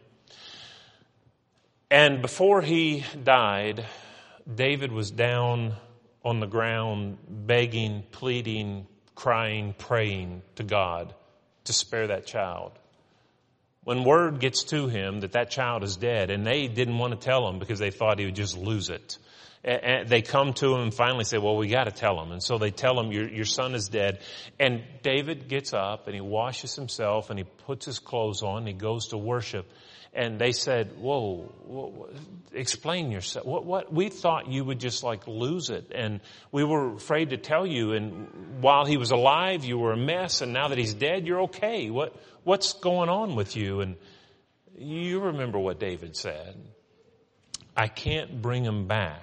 And 1.90 2.20
before 2.20 2.60
he 2.60 3.04
died, 3.22 3.86
David 4.52 4.92
was 4.92 5.10
down 5.10 5.74
on 6.24 6.40
the 6.40 6.46
ground 6.46 7.18
begging, 7.28 8.02
pleading, 8.12 8.86
crying, 9.14 9.74
praying 9.76 10.42
to 10.56 10.62
God 10.62 11.14
to 11.64 11.72
spare 11.72 12.08
that 12.08 12.26
child. 12.26 12.72
When 13.84 14.04
word 14.04 14.38
gets 14.38 14.64
to 14.64 14.88
him 14.88 15.20
that 15.20 15.32
that 15.32 15.50
child 15.50 15.82
is 15.82 15.96
dead, 15.96 16.30
and 16.30 16.46
they 16.46 16.68
didn't 16.68 16.98
want 16.98 17.18
to 17.18 17.26
tell 17.26 17.48
him 17.48 17.58
because 17.58 17.78
they 17.78 17.90
thought 17.90 18.18
he 18.18 18.26
would 18.26 18.34
just 18.34 18.56
lose 18.56 18.90
it 18.90 19.16
and 19.64 20.08
they 20.08 20.22
come 20.22 20.52
to 20.54 20.74
him 20.74 20.80
and 20.82 20.94
finally 20.94 21.24
say, 21.24 21.38
well, 21.38 21.56
we 21.56 21.68
got 21.68 21.84
to 21.84 21.90
tell 21.90 22.20
him. 22.22 22.32
And 22.32 22.42
so 22.42 22.58
they 22.58 22.70
tell 22.70 22.98
him, 22.98 23.10
your, 23.10 23.28
your 23.28 23.44
son 23.44 23.74
is 23.74 23.88
dead. 23.88 24.20
And 24.58 24.82
David 25.02 25.48
gets 25.48 25.72
up 25.72 26.06
and 26.06 26.14
he 26.14 26.20
washes 26.20 26.76
himself 26.76 27.30
and 27.30 27.38
he 27.38 27.44
puts 27.44 27.84
his 27.84 27.98
clothes 27.98 28.42
on 28.42 28.58
and 28.58 28.68
he 28.68 28.74
goes 28.74 29.08
to 29.08 29.18
worship. 29.18 29.68
And 30.14 30.38
they 30.38 30.52
said, 30.52 30.96
whoa, 30.96 31.52
whoa 31.66 32.08
explain 32.52 33.10
yourself. 33.10 33.46
What, 33.46 33.64
what, 33.64 33.92
we 33.92 34.08
thought 34.08 34.50
you 34.50 34.64
would 34.64 34.80
just 34.80 35.02
like 35.02 35.26
lose 35.26 35.70
it. 35.70 35.92
And 35.94 36.20
we 36.50 36.64
were 36.64 36.94
afraid 36.94 37.30
to 37.30 37.36
tell 37.36 37.66
you. 37.66 37.92
And 37.92 38.62
while 38.62 38.84
he 38.84 38.96
was 38.96 39.10
alive, 39.10 39.64
you 39.64 39.78
were 39.78 39.92
a 39.92 39.96
mess. 39.96 40.40
And 40.40 40.52
now 40.52 40.68
that 40.68 40.78
he's 40.78 40.94
dead, 40.94 41.26
you're 41.26 41.42
okay. 41.42 41.90
What, 41.90 42.16
what's 42.44 42.72
going 42.74 43.08
on 43.08 43.36
with 43.36 43.56
you? 43.56 43.80
And 43.80 43.96
you 44.76 45.20
remember 45.20 45.58
what 45.58 45.78
David 45.78 46.16
said. 46.16 46.56
I 47.78 47.88
can't 47.88 48.42
bring 48.42 48.64
him 48.64 48.86
back 48.86 49.22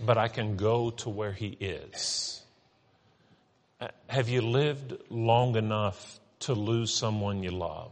but 0.00 0.18
I 0.18 0.28
can 0.28 0.56
go 0.56 0.90
to 0.90 1.10
where 1.10 1.32
He 1.32 1.48
is. 1.48 2.42
Uh, 3.80 3.88
have 4.08 4.28
you 4.28 4.42
lived 4.42 4.96
long 5.10 5.56
enough 5.56 6.20
to 6.40 6.54
lose 6.54 6.92
someone 6.92 7.42
you 7.42 7.50
love? 7.50 7.90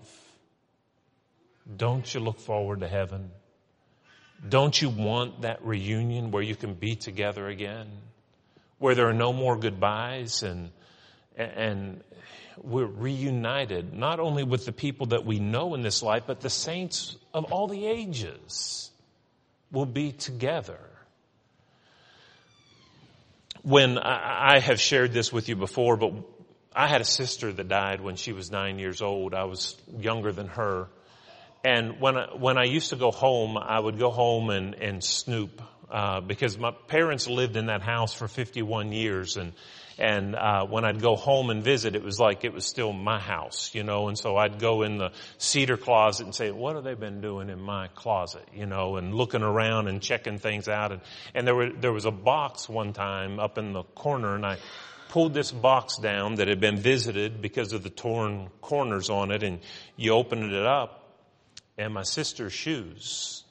Don't 1.77 2.13
you 2.13 2.21
look 2.21 2.39
forward 2.39 2.81
to 2.81 2.89
heaven? 2.89 3.31
Don't 4.49 4.81
you 4.81 4.89
want 4.89 5.43
that 5.43 5.65
reunion 5.65 6.31
where 6.31 6.43
you 6.43 6.55
can 6.55 6.75
be 6.75 6.95
together 6.95 7.49
again? 7.49 7.89
Where 8.79 8.95
there 8.95 9.09
are 9.09 9.15
no 9.15 9.33
more 9.33 9.57
goodbyes 9.57 10.43
and, 10.43 10.71
and 11.37 12.05
we're 12.63 12.85
reunited, 12.85 13.95
not 13.95 14.21
only 14.21 14.45
with 14.45 14.67
the 14.67 14.73
people 14.73 15.07
that 15.07 15.25
we 15.25 15.39
know 15.39 15.75
in 15.75 15.83
this 15.83 16.03
life, 16.03 16.25
but 16.27 16.41
the 16.41 16.51
saints 16.51 17.17
of 17.33 17.45
all 17.47 17.67
the 17.67 17.87
ages 17.87 18.91
will 19.71 19.87
be 19.87 20.13
together 20.13 20.79
when 23.67 23.99
I, 23.99 24.61
have 24.61 24.81
shared 24.81 25.13
this 25.13 25.33
with 25.33 25.49
you 25.49 25.57
before, 25.57 25.97
but 25.97 26.13
I 26.73 26.87
had 26.87 27.01
a 27.01 27.05
sister 27.05 27.53
that 27.53 27.67
died 27.67 28.01
when 28.01 28.15
she 28.15 28.33
was 28.33 28.49
nine 28.49 28.79
years 28.79 29.03
old. 29.03 29.35
I 29.35 29.45
was 29.45 29.77
younger 29.99 30.31
than 30.31 30.47
her. 30.49 30.89
And 31.65 32.01
when 32.01 32.17
I, 32.17 32.27
when 32.37 32.59
I 32.59 32.65
used 32.65 32.91
to 32.91 32.97
go 32.97 33.11
home, 33.11 33.59
I 33.59 33.81
would 33.81 33.99
go 33.99 34.11
home 34.11 34.51
and, 34.51 34.75
and 34.75 35.03
snoop, 35.03 35.61
uh, 35.91 36.21
because 36.21 36.59
my 36.59 36.73
parents 36.89 37.29
lived 37.29 37.57
in 37.57 37.67
that 37.67 37.83
house 37.83 38.13
for 38.13 38.29
51 38.29 38.93
years 38.93 39.37
and, 39.37 39.53
and 39.99 40.35
uh, 40.35 40.67
when 40.67 40.85
I'd 40.85 41.01
go 41.01 41.17
home 41.17 41.49
and 41.49 41.63
visit, 41.65 41.95
it 41.97 42.03
was 42.03 42.21
like 42.21 42.45
it 42.45 42.53
was 42.53 42.67
still 42.67 42.93
my 42.93 43.19
house, 43.19 43.75
you 43.75 43.83
know. 43.83 44.09
And 44.09 44.19
so 44.19 44.37
I'd 44.37 44.59
go 44.59 44.83
in 44.83 44.99
the 44.99 45.13
cedar 45.39 45.79
closet 45.79 46.25
and 46.25 46.35
say, 46.35 46.51
"What 46.51 46.75
have 46.75 46.85
they 46.85 46.93
been 46.93 47.23
doing 47.23 47.49
in 47.49 47.61
my 47.61 47.89
closet?" 47.89 48.47
You 48.55 48.67
know, 48.67 48.97
and 48.97 49.15
looking 49.15 49.43
around 49.43 49.89
and 49.89 50.03
checking 50.03 50.39
things 50.39 50.69
out. 50.69 50.93
And 50.93 51.01
and 51.35 51.47
there 51.47 51.55
were 51.55 51.71
there 51.71 51.93
was 51.93 52.05
a 52.05 52.11
box 52.11 52.69
one 52.69 52.93
time 52.93 53.41
up 53.41 53.57
in 53.57 53.73
the 53.73 53.85
corner, 53.85 54.35
and 54.35 54.45
I 54.45 54.59
pulled 55.09 55.33
this 55.33 55.51
box 55.51 55.97
down 55.97 56.35
that 56.37 56.49
had 56.49 56.61
been 56.61 56.77
visited 56.77 57.41
because 57.41 57.73
of 57.73 57.83
the 57.83 57.91
torn 57.91 58.51
corners 58.61 59.09
on 59.09 59.31
it, 59.31 59.43
and 59.43 59.61
you 59.97 60.13
opened 60.13 60.53
it 60.53 60.67
up, 60.67 61.09
and 61.79 61.95
my 61.95 62.03
sister's 62.03 62.53
shoes 62.53 63.45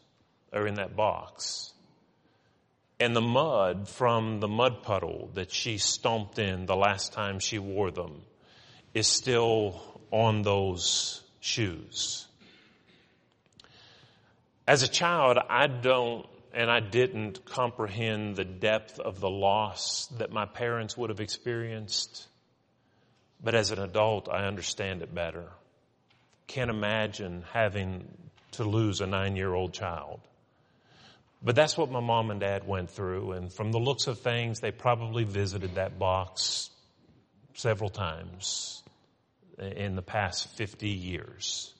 are 0.53 0.67
in 0.67 0.75
that 0.75 0.95
box 0.95 1.73
and 2.99 3.15
the 3.15 3.21
mud 3.21 3.89
from 3.89 4.39
the 4.39 4.47
mud 4.47 4.83
puddle 4.83 5.29
that 5.33 5.51
she 5.51 5.77
stomped 5.77 6.39
in 6.39 6.65
the 6.65 6.75
last 6.75 7.13
time 7.13 7.39
she 7.39 7.59
wore 7.59 7.91
them 7.91 8.21
is 8.93 9.07
still 9.07 9.81
on 10.11 10.41
those 10.41 11.21
shoes. 11.41 12.25
As 14.67 14.81
a 14.81 14.87
child, 14.87 15.37
I 15.49 15.67
don't 15.67 16.25
and 16.55 16.71
I 16.71 16.79
didn't 16.79 17.43
comprehend 17.43 18.37
the 18.37 18.45
depth 18.45 18.97
of 18.99 19.19
the 19.19 19.29
loss 19.29 20.07
that 20.17 20.31
my 20.31 20.45
parents 20.45 20.95
would 20.95 21.09
have 21.09 21.19
experienced. 21.19 22.27
But 23.43 23.55
as 23.55 23.71
an 23.71 23.79
adult, 23.79 24.29
I 24.29 24.45
understand 24.45 25.01
it 25.01 25.13
better. 25.13 25.49
Can't 26.47 26.69
imagine 26.69 27.43
having 27.51 28.07
to 28.53 28.63
lose 28.63 29.01
a 29.01 29.05
nine 29.05 29.35
year 29.35 29.53
old 29.53 29.73
child. 29.73 30.21
But 31.45 31.55
that's 31.55 31.77
what 31.77 31.91
my 31.91 31.99
mom 31.99 32.31
and 32.31 32.39
dad 32.39 32.67
went 32.67 32.89
through. 32.89 33.33
And 33.33 33.53
from 33.53 33.71
the 33.71 33.77
looks 33.77 34.07
of 34.07 34.19
things, 34.19 34.61
they 34.61 34.71
probably 34.71 35.25
visited 35.25 35.75
that 35.75 35.99
box 35.99 36.71
several 37.53 37.91
times 37.91 38.81
in 39.59 39.95
the 39.95 40.01
past 40.01 40.49
50 40.57 40.89
years. 40.89 41.71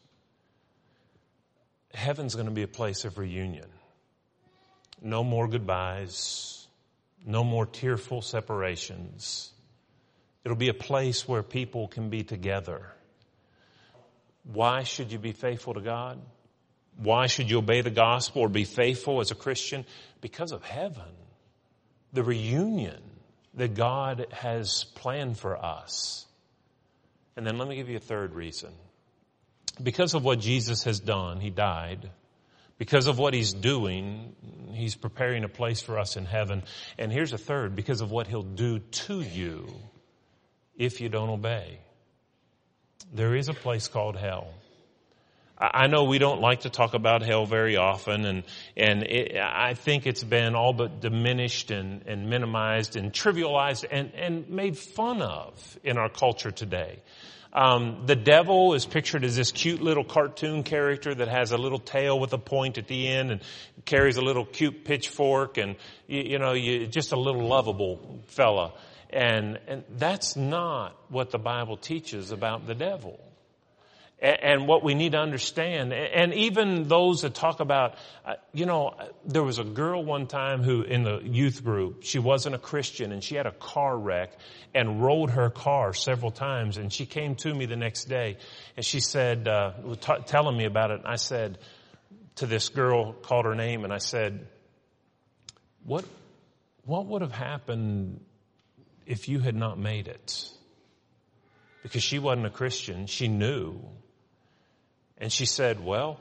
Heaven's 1.96 2.36
going 2.36 2.46
to 2.46 2.54
be 2.54 2.62
a 2.62 2.68
place 2.68 3.06
of 3.06 3.18
reunion. 3.18 3.66
No 5.02 5.24
more 5.24 5.48
goodbyes. 5.48 6.68
No 7.26 7.44
more 7.44 7.66
tearful 7.66 8.22
separations. 8.22 9.52
It'll 10.44 10.56
be 10.56 10.70
a 10.70 10.76
place 10.76 11.28
where 11.28 11.42
people 11.42 11.88
can 11.88 12.10
be 12.10 12.24
together. 12.24 12.86
Why 14.44 14.84
should 14.84 15.12
you 15.12 15.18
be 15.18 15.32
faithful 15.32 15.74
to 15.74 15.82
God? 15.82 16.22
Why 16.98 17.28
should 17.28 17.50
you 17.50 17.58
obey 17.58 17.82
the 17.82 17.90
gospel 17.90 18.44
or 18.44 18.50
be 18.50 18.64
faithful 18.64 19.20
as 19.20 19.32
a 19.32 19.36
Christian? 19.36 19.86
Because 20.22 20.52
of 20.52 20.64
heaven. 20.64 21.04
The 22.14 22.24
reunion 22.24 23.02
that 23.56 23.74
God 23.74 24.28
has 24.32 24.86
planned 24.96 25.38
for 25.38 25.58
us. 25.58 26.26
And 27.36 27.46
then 27.46 27.58
let 27.58 27.68
me 27.68 27.76
give 27.76 27.90
you 27.90 27.98
a 27.98 28.00
third 28.00 28.34
reason. 28.34 28.72
Because 29.82 30.14
of 30.14 30.24
what 30.24 30.40
Jesus 30.40 30.84
has 30.84 31.00
done, 31.00 31.42
He 31.42 31.50
died. 31.50 32.10
Because 32.78 33.08
of 33.08 33.18
what 33.18 33.34
He's 33.34 33.54
doing, 33.54 34.36
He's 34.72 34.96
preparing 34.96 35.44
a 35.44 35.50
place 35.50 35.82
for 35.82 36.00
us 36.00 36.16
in 36.16 36.26
heaven. 36.26 36.64
And 36.98 37.12
here's 37.12 37.34
a 37.34 37.38
third, 37.38 37.76
because 37.76 38.02
of 38.02 38.12
what 38.12 38.28
He'll 38.28 38.42
do 38.42 38.80
to 38.80 39.22
you 39.22 39.68
if 40.78 41.02
you 41.02 41.10
don't 41.10 41.30
obey. 41.30 41.80
There 43.14 43.36
is 43.36 43.50
a 43.50 43.54
place 43.54 43.88
called 43.88 44.16
hell. 44.16 44.54
I 45.58 45.88
know 45.88 46.04
we 46.04 46.18
don't 46.18 46.42
like 46.42 46.62
to 46.62 46.70
talk 46.70 46.94
about 46.94 47.22
hell 47.22 47.46
very 47.46 47.78
often, 47.78 48.26
and 48.26 48.44
and 48.76 49.04
it, 49.04 49.38
I 49.38 49.74
think 49.74 50.06
it's 50.06 50.24
been 50.24 50.54
all 50.54 50.74
but 50.74 51.00
diminished 51.00 51.72
and, 51.72 52.06
and 52.08 52.30
minimized 52.30 52.98
and 52.98 53.14
trivialized 53.14 53.86
and 53.90 54.14
and 54.16 54.50
made 54.50 54.78
fun 54.78 55.22
of 55.22 55.80
in 55.82 55.98
our 55.98 56.10
culture 56.10 56.52
today. 56.52 57.02
Um, 57.54 58.04
the 58.06 58.18
devil 58.18 58.74
is 58.74 58.86
pictured 58.86 59.24
as 59.24 59.38
this 59.38 59.54
cute 59.54 59.82
little 59.82 60.04
cartoon 60.04 60.64
character 60.64 61.16
that 61.16 61.30
has 61.30 61.54
a 61.54 61.58
little 61.58 61.80
tail 61.80 62.20
with 62.20 62.34
a 62.34 62.38
point 62.38 62.78
at 62.78 62.88
the 62.88 63.08
end 63.08 63.32
and 63.32 63.42
carries 63.86 64.18
a 64.18 64.22
little 64.22 64.44
cute 64.44 64.84
pitchfork, 64.84 65.58
and 65.58 65.78
you, 66.06 66.22
you 66.22 66.38
know, 66.38 66.52
you, 66.52 66.86
just 66.86 67.14
a 67.14 67.20
little 67.20 67.48
lovable 67.48 68.20
fella. 68.28 68.74
And 69.10 69.58
and 69.68 69.86
that's 69.90 70.36
not 70.36 70.98
what 71.08 71.32
the 71.32 71.38
Bible 71.38 71.78
teaches 71.78 72.32
about 72.32 72.68
the 72.68 72.76
devil 72.76 73.25
and 74.20 74.66
what 74.68 74.84
we 74.84 74.96
need 74.96 75.12
to 75.12 75.18
understand. 75.18 75.92
And 75.94 76.34
even 76.34 76.88
those 76.88 77.22
that 77.24 77.34
talk 77.34 77.60
about, 77.60 77.96
uh, 78.26 78.36
you 78.54 78.66
know, 78.66 78.94
there 79.26 79.44
was 79.44 79.60
a 79.60 79.64
girl 79.64 80.04
one 80.04 80.28
time 80.28 80.64
who 80.64 80.84
in 80.84 81.04
the 81.04 81.20
youth 81.20 81.64
group, 81.64 82.04
she 82.04 82.20
wasn't 82.20 82.56
a 82.56 82.58
Christian 82.58 83.12
and 83.12 83.24
she 83.24 83.36
had 83.36 83.46
a 83.46 83.52
car 83.52 83.98
wreck 83.98 84.32
and 84.74 85.04
rolled 85.04 85.32
her 85.32 85.50
car 85.50 85.94
several 85.94 86.32
times. 86.32 86.78
And 86.78 86.94
she 86.94 87.06
came 87.06 87.36
to 87.36 87.54
me 87.54 87.66
the 87.66 87.76
next 87.76 88.06
day 88.06 88.38
and 88.78 88.86
she 88.86 89.02
said, 89.02 89.48
uh, 89.48 89.74
t- 90.00 90.24
telling 90.26 90.58
me 90.58 90.66
about 90.66 90.92
it. 90.92 91.00
And 91.00 91.08
I 91.08 91.18
said 91.18 91.58
to 92.36 92.46
this 92.46 92.70
girl, 92.70 93.12
called 93.12 93.46
her 93.46 93.56
name 93.56 93.84
and 93.84 93.92
I 93.92 93.98
said, 94.00 94.48
what, 95.84 96.06
what 96.86 97.06
would 97.06 97.22
have 97.22 97.34
happened 97.34 98.22
if 99.06 99.28
you 99.28 99.40
had 99.40 99.56
not 99.56 99.78
made 99.78 100.08
it? 100.08 100.50
Because 101.84 102.02
she 102.02 102.18
wasn't 102.18 102.48
a 102.48 102.50
Christian. 102.50 103.08
She 103.08 103.28
knew 103.28 103.80
and 105.18 105.32
she 105.32 105.46
said, 105.46 105.84
well, 105.84 106.20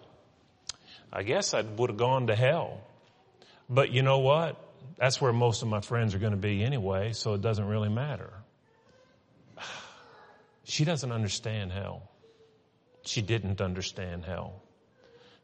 I 1.12 1.22
guess 1.22 1.54
I 1.54 1.62
would 1.62 1.90
have 1.90 1.96
gone 1.96 2.28
to 2.28 2.36
hell. 2.36 2.80
But 3.68 3.90
you 3.90 4.02
know 4.02 4.18
what? 4.18 4.60
That's 4.98 5.20
where 5.20 5.32
most 5.32 5.62
of 5.62 5.68
my 5.68 5.80
friends 5.80 6.14
are 6.14 6.18
going 6.18 6.32
to 6.32 6.38
be 6.38 6.62
anyway, 6.62 7.12
so 7.12 7.34
it 7.34 7.40
doesn't 7.40 7.66
really 7.66 7.88
matter. 7.88 8.32
She 10.66 10.86
doesn't 10.86 11.12
understand 11.12 11.72
hell. 11.72 12.10
She 13.02 13.20
didn't 13.20 13.60
understand 13.60 14.24
hell. 14.24 14.62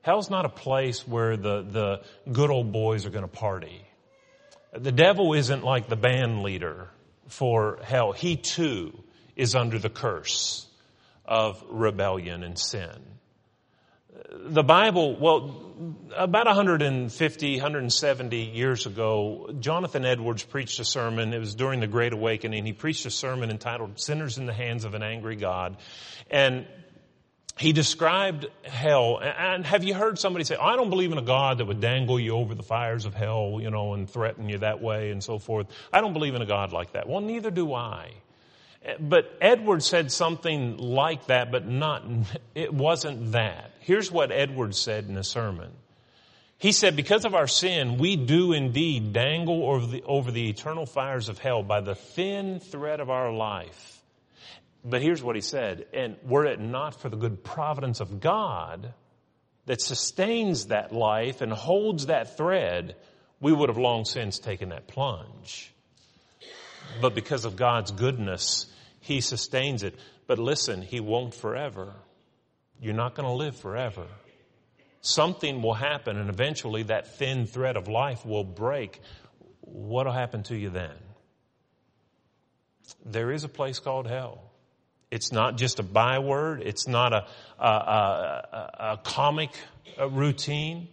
Hell's 0.01 0.31
not 0.31 0.47
a 0.47 0.49
place 0.49 1.07
where 1.07 1.37
the, 1.37 1.61
the 1.61 2.33
good 2.33 2.49
old 2.49 2.73
boys 2.73 3.05
are 3.05 3.11
going 3.11 3.25
to 3.25 3.29
party. 3.29 3.83
The 4.73 4.93
devil 4.93 5.35
isn't 5.35 5.63
like 5.63 5.91
the 5.91 5.97
band 5.97 6.43
leader 6.43 6.89
for 7.29 7.81
hell. 7.83 8.13
He 8.13 8.37
too 8.37 8.99
is 9.37 9.55
under 9.55 9.79
the 9.79 9.91
curse 9.91 10.67
of 11.27 11.63
rebellion 11.69 12.43
and 12.43 12.59
sin 12.59 13.20
the 14.33 14.63
Bible, 14.63 15.17
well, 15.17 15.73
about 16.17 16.47
150, 16.47 17.55
170 17.57 18.37
years 18.37 18.87
ago, 18.87 19.51
Jonathan 19.61 20.05
Edwards 20.05 20.43
preached 20.43 20.79
a 20.81 20.85
sermon. 20.85 21.33
It 21.33 21.39
was 21.39 21.55
during 21.55 21.81
the 21.81 21.87
Great 21.87 22.13
Awakening. 22.13 22.67
He 22.67 22.73
preached 22.73 23.07
a 23.07 23.11
sermon 23.11 23.51
entitled 23.51 23.99
Sinners 24.01 24.39
in 24.39 24.47
the 24.47 24.53
Hands 24.53 24.85
of 24.85 24.95
an 24.95 25.03
Angry 25.03 25.37
God. 25.37 25.77
And 26.31 26.67
he 27.57 27.73
described 27.73 28.47
hell. 28.63 29.21
And 29.21 29.67
have 29.67 29.85
you 29.85 29.95
heard 29.95 30.19
somebody 30.19 30.45
say, 30.45 30.57
I 30.57 30.77
don't 30.77 30.91
believe 30.91 31.13
in 31.13 31.19
a 31.19 31.23
God 31.23 31.59
that 31.59 31.67
would 31.67 31.81
dangle 31.81 32.19
you 32.19 32.33
over 32.33 32.55
the 32.55 32.63
fires 32.63 33.05
of 33.05 33.15
hell, 33.15 33.59
you 33.61 33.71
know, 33.71 33.95
and 33.95 34.09
threaten 34.09 34.49
you 34.49 34.59
that 34.59 34.81
way 34.81 35.11
and 35.11 35.23
so 35.23 35.39
forth. 35.39 35.67
I 35.93 36.01
don't 36.01 36.13
believe 36.13 36.35
in 36.35 36.43
a 36.43 36.47
God 36.47 36.73
like 36.73 36.93
that. 36.93 37.09
Well, 37.09 37.21
neither 37.21 37.51
do 37.51 37.75
I. 37.75 38.13
But 38.99 39.37
Edwards 39.43 39.85
said 39.85 40.11
something 40.11 40.79
like 40.79 41.27
that, 41.27 41.53
but 41.53 41.67
not, 41.67 42.03
it 42.55 42.73
wasn't 42.73 43.33
that. 43.33 43.70
Here's 43.81 44.11
what 44.11 44.31
Edwards 44.31 44.79
said 44.79 45.07
in 45.07 45.17
a 45.17 45.25
sermon. 45.25 45.73
He 46.59 46.73
said, 46.73 46.95
because 46.95 47.25
of 47.25 47.35
our 47.35 47.47
sin, 47.47 47.97
we 47.97 48.17
do 48.17 48.53
indeed 48.53 49.15
dangle 49.15 49.65
over 49.65 49.87
the, 49.87 50.03
over 50.03 50.31
the 50.31 50.51
eternal 50.51 50.85
fires 50.85 51.31
of 51.31 51.39
hell 51.39 51.63
by 51.63 51.81
the 51.81 51.95
thin 51.95 52.61
thread 52.61 53.01
of 53.01 53.09
our 53.09 53.33
life. 53.33 54.03
But 54.85 55.01
here's 55.01 55.23
what 55.23 55.37
he 55.37 55.43
said, 55.43 55.87
and 55.95 56.17
were 56.23 56.45
it 56.45 56.61
not 56.61 57.01
for 57.01 57.09
the 57.09 57.17
good 57.17 57.43
providence 57.43 58.01
of 58.01 58.21
God 58.21 58.93
that 59.65 59.81
sustains 59.81 60.67
that 60.67 60.93
life 60.93 61.41
and 61.41 61.53
holds 61.53 62.07
that 62.07 62.37
thread, 62.37 62.97
we 63.41 63.53
would 63.53 63.71
have 63.71 63.79
long 63.79 64.05
since 64.05 64.39
taken 64.39 64.69
that 64.69 64.87
plunge. 64.87 65.73
But 67.01 67.15
because 67.15 67.47
of 67.47 67.57
God's 67.57 67.91
goodness, 67.91 68.67
He 69.01 69.23
sustains 69.23 69.83
it. 69.83 69.99
But 70.27 70.39
listen, 70.39 70.83
He 70.83 71.01
won't 71.01 71.35
forever. 71.35 71.95
You're 72.81 72.95
not 72.95 73.15
going 73.15 73.29
to 73.29 73.35
live 73.35 73.57
forever. 73.57 74.07
Something 75.03 75.63
will 75.63 75.75
happen 75.75 76.17
and 76.17 76.29
eventually 76.29 76.85
that 76.85 77.19
thin 77.19 77.47
thread 77.47 77.77
of 77.77 77.89
life 77.89 78.25
will 78.25 78.45
break. 78.45 79.01
What'll 79.61 80.13
happen 80.13 80.43
to 80.45 80.57
you 80.57 80.71
then? 80.71 80.95
There 83.05 83.31
is 83.31 83.45
a 83.45 83.49
place 83.49 83.79
called 83.79 84.07
hell. 84.07 84.51
It's 85.11 85.33
not 85.33 85.57
just 85.57 85.79
a 85.79 85.83
byword. 85.83 86.63
It's 86.63 86.87
not 86.87 87.13
a, 87.13 87.27
a, 87.59 87.67
a, 87.67 88.71
a 88.93 89.01
comic 89.03 89.51
uh, 89.99 90.09
routine. 90.09 90.89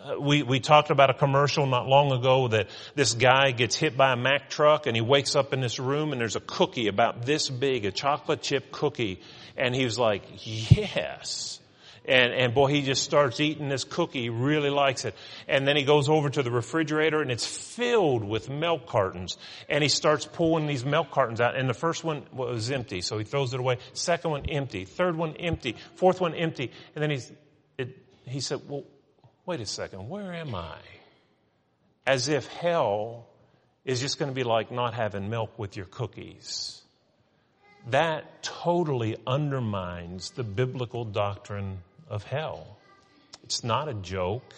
Uh, 0.00 0.20
we, 0.20 0.42
we 0.42 0.60
talked 0.60 0.90
about 0.90 1.10
a 1.10 1.14
commercial 1.14 1.66
not 1.66 1.86
long 1.86 2.12
ago 2.12 2.48
that 2.48 2.68
this 2.94 3.14
guy 3.14 3.50
gets 3.50 3.74
hit 3.74 3.96
by 3.96 4.12
a 4.12 4.16
Mack 4.16 4.48
truck 4.48 4.86
and 4.86 4.94
he 4.94 5.02
wakes 5.02 5.34
up 5.34 5.52
in 5.52 5.60
this 5.60 5.78
room 5.80 6.12
and 6.12 6.20
there's 6.20 6.36
a 6.36 6.40
cookie 6.40 6.86
about 6.86 7.24
this 7.24 7.48
big, 7.50 7.84
a 7.84 7.90
chocolate 7.90 8.40
chip 8.40 8.70
cookie. 8.70 9.20
And 9.56 9.74
he 9.74 9.84
was 9.84 9.98
like, 9.98 10.22
yes. 10.44 11.58
And, 12.04 12.32
and 12.32 12.54
boy, 12.54 12.68
he 12.68 12.82
just 12.82 13.02
starts 13.02 13.40
eating 13.40 13.68
this 13.68 13.82
cookie. 13.82 14.22
He 14.22 14.28
really 14.28 14.70
likes 14.70 15.04
it. 15.04 15.14
And 15.48 15.66
then 15.66 15.76
he 15.76 15.84
goes 15.84 16.08
over 16.08 16.30
to 16.30 16.42
the 16.44 16.50
refrigerator 16.50 17.20
and 17.20 17.30
it's 17.32 17.46
filled 17.46 18.22
with 18.22 18.48
milk 18.48 18.86
cartons. 18.86 19.36
And 19.68 19.82
he 19.82 19.88
starts 19.88 20.24
pulling 20.24 20.66
these 20.66 20.84
milk 20.84 21.10
cartons 21.10 21.40
out. 21.40 21.56
And 21.56 21.68
the 21.68 21.74
first 21.74 22.04
one 22.04 22.24
was 22.32 22.70
empty, 22.70 23.00
so 23.00 23.18
he 23.18 23.24
throws 23.24 23.52
it 23.52 23.58
away. 23.58 23.78
Second 23.94 24.30
one 24.30 24.46
empty. 24.46 24.84
Third 24.84 25.16
one 25.16 25.36
empty. 25.36 25.76
Fourth 25.96 26.20
one 26.20 26.34
empty. 26.34 26.70
And 26.94 27.02
then 27.02 27.10
he's, 27.10 27.32
it, 27.76 27.98
he 28.26 28.40
said, 28.40 28.60
well, 28.68 28.84
wait 29.48 29.60
a 29.60 29.66
second, 29.66 30.10
where 30.10 30.34
am 30.34 30.54
I? 30.54 30.76
As 32.06 32.28
if 32.28 32.46
hell 32.48 33.26
is 33.86 33.98
just 33.98 34.18
going 34.18 34.30
to 34.30 34.34
be 34.34 34.44
like 34.44 34.70
not 34.70 34.92
having 34.92 35.30
milk 35.30 35.58
with 35.58 35.74
your 35.74 35.86
cookies. 35.86 36.82
That 37.88 38.42
totally 38.42 39.16
undermines 39.26 40.32
the 40.32 40.44
biblical 40.44 41.06
doctrine 41.06 41.78
of 42.10 42.24
hell. 42.24 42.76
It's 43.42 43.64
not 43.64 43.88
a 43.88 43.94
joke. 43.94 44.52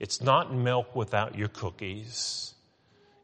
It's 0.00 0.22
not 0.22 0.50
milk 0.50 0.96
without 0.96 1.36
your 1.36 1.48
cookies. 1.48 2.54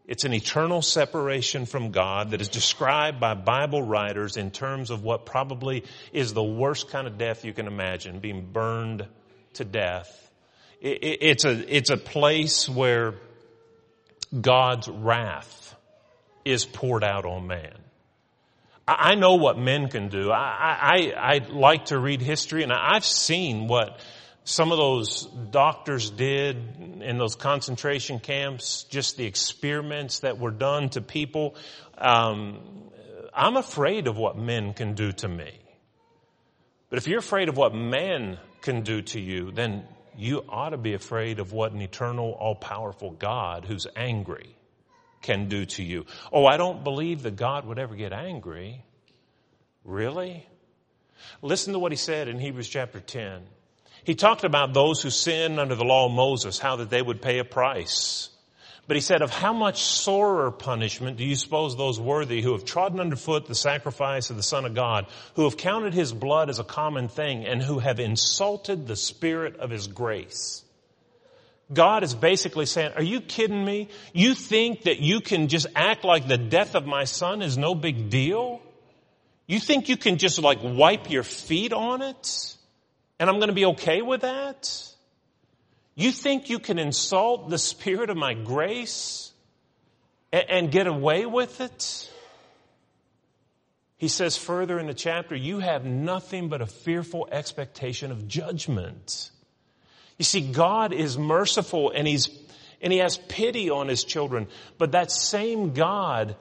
It's 0.07 0.25
an 0.25 0.35
eternal 0.35 0.83
separation 0.83 1.65
from 1.65 1.93
God 1.93 2.33
that 2.33 2.43
is 2.43 2.49
described 2.49 3.19
by 3.19 3.33
Bible 3.33 3.81
writers 3.83 4.37
in 4.37 4.51
terms 4.51 4.91
of 4.91 5.03
what 5.03 5.25
probably 5.25 5.85
is 6.13 6.35
the 6.35 6.45
worst 6.45 6.91
kind 6.91 7.07
of 7.07 7.17
death 7.17 7.47
you 7.47 7.55
can 7.55 7.67
imagine, 7.67 8.19
being 8.19 8.45
burned 8.53 9.07
to 9.55 9.65
death 9.65 10.23
it's 10.83 11.45
a, 11.45 11.77
it's 11.77 11.91
a 11.91 11.97
place 11.97 12.69
where 12.69 13.15
God's 14.39 14.89
wrath 14.89 15.77
is 16.45 16.65
poured 16.65 17.05
out 17.05 17.25
on 17.25 17.47
man. 17.47 17.79
I 18.87 19.15
know 19.15 19.37
what 19.37 19.57
men 19.57 19.89
can 19.89 20.09
do. 20.09 20.33
I, 20.33 20.77
I, 20.81 21.13
I 21.17 21.39
like 21.49 21.87
to 21.87 21.99
read 21.99 22.21
history 22.21 22.65
and 22.65 22.73
I've 22.73 23.05
seen 23.05 23.69
what 23.69 24.01
some 24.43 24.73
of 24.73 24.79
those 24.79 25.27
doctors 25.53 26.11
did 26.11 26.57
in 27.01 27.17
those 27.17 27.37
concentration 27.37 28.19
camps, 28.19 28.85
just 28.91 29.17
the 29.17 29.25
experiments 29.25 30.21
that 30.21 30.39
were 30.39 30.51
done 30.51 30.89
to 30.91 31.01
people. 31.01 31.55
Um, 31.97 32.91
I'm 33.33 33.57
afraid 33.57 34.09
of 34.09 34.17
what 34.17 34.37
men 34.37 34.75
can 34.75 34.95
do 34.95 35.13
to 35.13 35.29
me. 35.29 35.61
But 36.91 36.99
if 36.99 37.07
you're 37.07 37.21
afraid 37.21 37.49
of 37.49 37.57
what 37.57 37.73
man 37.73 38.39
can 38.63 38.83
do 38.83 39.03
to 39.03 39.21
you, 39.21 39.53
then 39.53 39.85
you 40.17 40.45
ought 40.49 40.71
to 40.71 40.77
be 40.77 40.95
afraid 40.95 41.39
of 41.39 41.53
what 41.53 41.73
an 41.73 41.81
eternal, 41.81 42.33
all-powerful 42.33 43.13
God 43.13 43.65
who's 43.65 43.87
angry 43.97 44.57
can 45.23 45.49
do 45.49 45.65
to 45.65 45.83
you. 45.83 46.07
Oh, 46.33 46.47
I 46.47 46.57
don't 46.57 46.85
believe 46.85 47.23
that 47.23 47.37
God 47.37 47.67
would 47.67 47.79
ever 47.79 47.95
get 47.95 48.13
angry. 48.13 48.85
Really? 49.85 50.47
Listen 51.41 51.73
to 51.73 51.79
what 51.79 51.93
he 51.93 51.97
said 51.97 52.29
in 52.29 52.39
Hebrews 52.39 52.69
chapter 52.69 53.01
10. 53.01 53.43
He 54.05 54.15
talked 54.15 54.45
about 54.45 54.75
those 54.75 55.01
who 55.01 55.11
sinned 55.11 55.61
under 55.61 55.77
the 55.77 55.85
law 55.85 56.07
of 56.07 56.13
Moses, 56.13 56.59
how 56.59 56.77
that 56.77 56.91
they 56.91 57.03
would 57.03 57.23
pay 57.23 57.39
a 57.39 57.45
price. 57.45 58.31
But 58.89 58.97
he 58.97 59.01
said, 59.01 59.23
of 59.23 59.31
how 59.31 59.53
much 59.53 59.83
sorer 59.83 60.51
punishment 60.51 61.17
do 61.17 61.25
you 61.25 61.37
suppose 61.37 61.77
those 61.77 62.01
worthy 62.01 62.43
who 62.43 62.53
have 62.53 62.65
trodden 62.65 62.99
underfoot 62.99 63.47
the 63.47 63.55
sacrifice 63.55 64.31
of 64.31 64.37
the 64.37 64.43
Son 64.43 64.65
of 64.65 64.75
God, 64.75 65.07
who 65.35 65.45
have 65.45 65.57
counted 65.57 65.95
his 65.95 66.13
blood 66.13 66.51
as 66.51 66.59
a 66.59 66.65
common 66.65 67.09
thing, 67.09 67.47
and 67.47 67.63
who 67.63 67.79
have 67.79 68.01
insulted 68.01 68.87
the 68.89 68.97
Spirit 68.97 69.57
of 69.57 69.71
his 69.71 69.87
grace? 69.87 70.65
God 71.73 72.03
is 72.03 72.15
basically 72.15 72.67
saying, 72.67 72.93
are 72.97 73.03
you 73.03 73.21
kidding 73.21 73.65
me? 73.65 73.89
You 74.13 74.35
think 74.35 74.83
that 74.83 74.99
you 74.99 75.21
can 75.21 75.49
just 75.49 75.67
act 75.75 76.05
like 76.05 76.27
the 76.27 76.37
death 76.37 76.75
of 76.75 76.85
my 76.85 77.05
son 77.05 77.41
is 77.41 77.57
no 77.57 77.75
big 77.75 78.11
deal? 78.11 78.61
You 79.47 79.61
think 79.61 79.89
you 79.89 79.97
can 79.97 80.19
just 80.19 80.41
like 80.41 80.59
wipe 80.63 81.11
your 81.11 81.23
feet 81.23 81.73
on 81.73 82.03
it? 82.03 82.57
And 83.19 83.31
I'm 83.31 83.39
to 83.41 83.53
be 83.53 83.67
okay 83.67 84.03
with 84.03 84.23
that? 84.23 84.92
You 85.95 86.11
think 86.11 86.49
you 86.49 86.59
can 86.59 86.79
insult 86.79 87.51
the 87.51 87.59
Spirit 87.59 88.11
of 88.11 88.17
my 88.17 88.35
grace 88.35 89.33
and, 90.33 90.45
and 90.49 90.71
get 90.71 90.87
away 90.87 91.27
with 91.27 91.61
it? 91.61 92.11
He 93.99 94.09
says 94.09 94.37
further 94.37 94.81
in 94.81 94.87
the 94.89 94.95
chapter, 94.95 95.37
you 95.37 95.61
have 95.61 95.85
nothing 95.85 96.49
but 96.49 96.61
a 96.61 96.67
fearful 96.67 97.29
expectation 97.31 98.11
of 98.11 98.27
judgment. 98.27 99.31
You 100.19 100.25
see, 100.25 100.41
God 100.41 100.93
is 100.93 101.17
merciful 101.17 101.91
and 101.91 102.07
He's, 102.07 102.29
and 102.81 102.93
He 102.93 102.99
has 102.99 103.17
pity 103.17 103.71
on 103.71 103.89
His 103.89 104.03
children, 104.03 104.49
but 104.79 104.93
that 104.93 105.13
same 105.13 105.73
God 105.73 106.37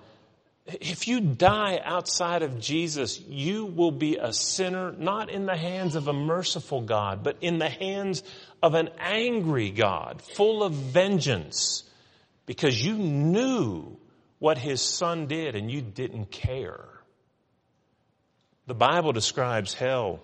if 0.80 1.08
you 1.08 1.20
die 1.20 1.80
outside 1.84 2.44
of 2.44 2.60
Jesus, 2.60 3.20
you 3.20 3.66
will 3.66 3.92
be 3.92 4.18
a 4.18 4.32
sinner, 4.32 4.92
not 4.92 5.30
in 5.30 5.46
the 5.46 5.58
hands 5.58 5.96
of 5.96 6.08
a 6.08 6.14
merciful 6.14 6.82
God, 6.82 7.24
but 7.24 7.38
in 7.42 7.58
the 7.58 7.70
hands 7.70 8.24
of 8.62 8.74
an 8.74 8.90
angry 9.00 9.72
God, 9.72 10.22
full 10.22 10.64
of 10.64 10.74
vengeance, 10.74 11.84
because 12.46 12.84
you 12.84 12.94
knew 12.94 13.98
what 14.40 14.58
his 14.58 14.82
son 14.82 15.28
did 15.28 15.56
and 15.56 15.70
you 15.70 15.82
didn't 15.82 16.32
care. 16.32 16.86
The 18.68 18.74
Bible 18.74 19.12
describes 19.12 19.74
hell 19.74 20.22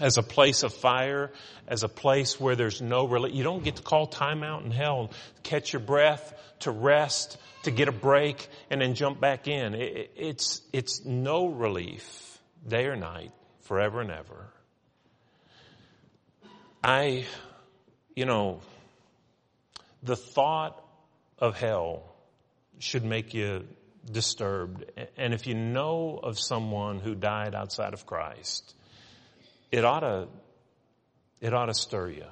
as 0.00 0.16
a 0.18 0.22
place 0.22 0.62
of 0.62 0.74
fire, 0.74 1.32
as 1.68 1.82
a 1.82 1.88
place 1.88 2.40
where 2.40 2.56
there's 2.56 2.82
no 2.82 3.06
relief. 3.06 3.34
You 3.34 3.44
don't 3.44 3.62
get 3.62 3.76
to 3.76 3.82
call 3.82 4.06
time 4.06 4.42
out 4.42 4.64
in 4.64 4.70
hell, 4.70 5.10
catch 5.42 5.72
your 5.72 5.80
breath, 5.80 6.34
to 6.60 6.70
rest, 6.70 7.36
to 7.62 7.70
get 7.70 7.88
a 7.88 7.92
break 7.92 8.48
and 8.70 8.80
then 8.80 8.94
jump 8.94 9.20
back 9.20 9.48
in. 9.48 9.74
It, 9.74 10.12
it's, 10.16 10.62
it's 10.72 11.04
no 11.04 11.46
relief, 11.46 12.38
day 12.66 12.86
or 12.86 12.96
night, 12.96 13.32
forever 13.62 14.00
and 14.00 14.10
ever. 14.10 14.48
I, 16.82 17.24
you 18.14 18.26
know, 18.26 18.60
the 20.02 20.16
thought 20.16 20.82
of 21.38 21.56
hell 21.56 22.14
should 22.78 23.04
make 23.04 23.32
you 23.32 23.66
disturbed. 24.10 24.84
And 25.16 25.32
if 25.32 25.46
you 25.46 25.54
know 25.54 26.20
of 26.22 26.38
someone 26.38 26.98
who 26.98 27.14
died 27.14 27.54
outside 27.54 27.94
of 27.94 28.04
Christ, 28.04 28.74
it 29.74 29.84
ought 29.84 30.00
to, 30.00 30.28
it 31.40 31.52
ought 31.52 31.66
to 31.66 31.74
stir 31.74 32.10
you. 32.10 32.26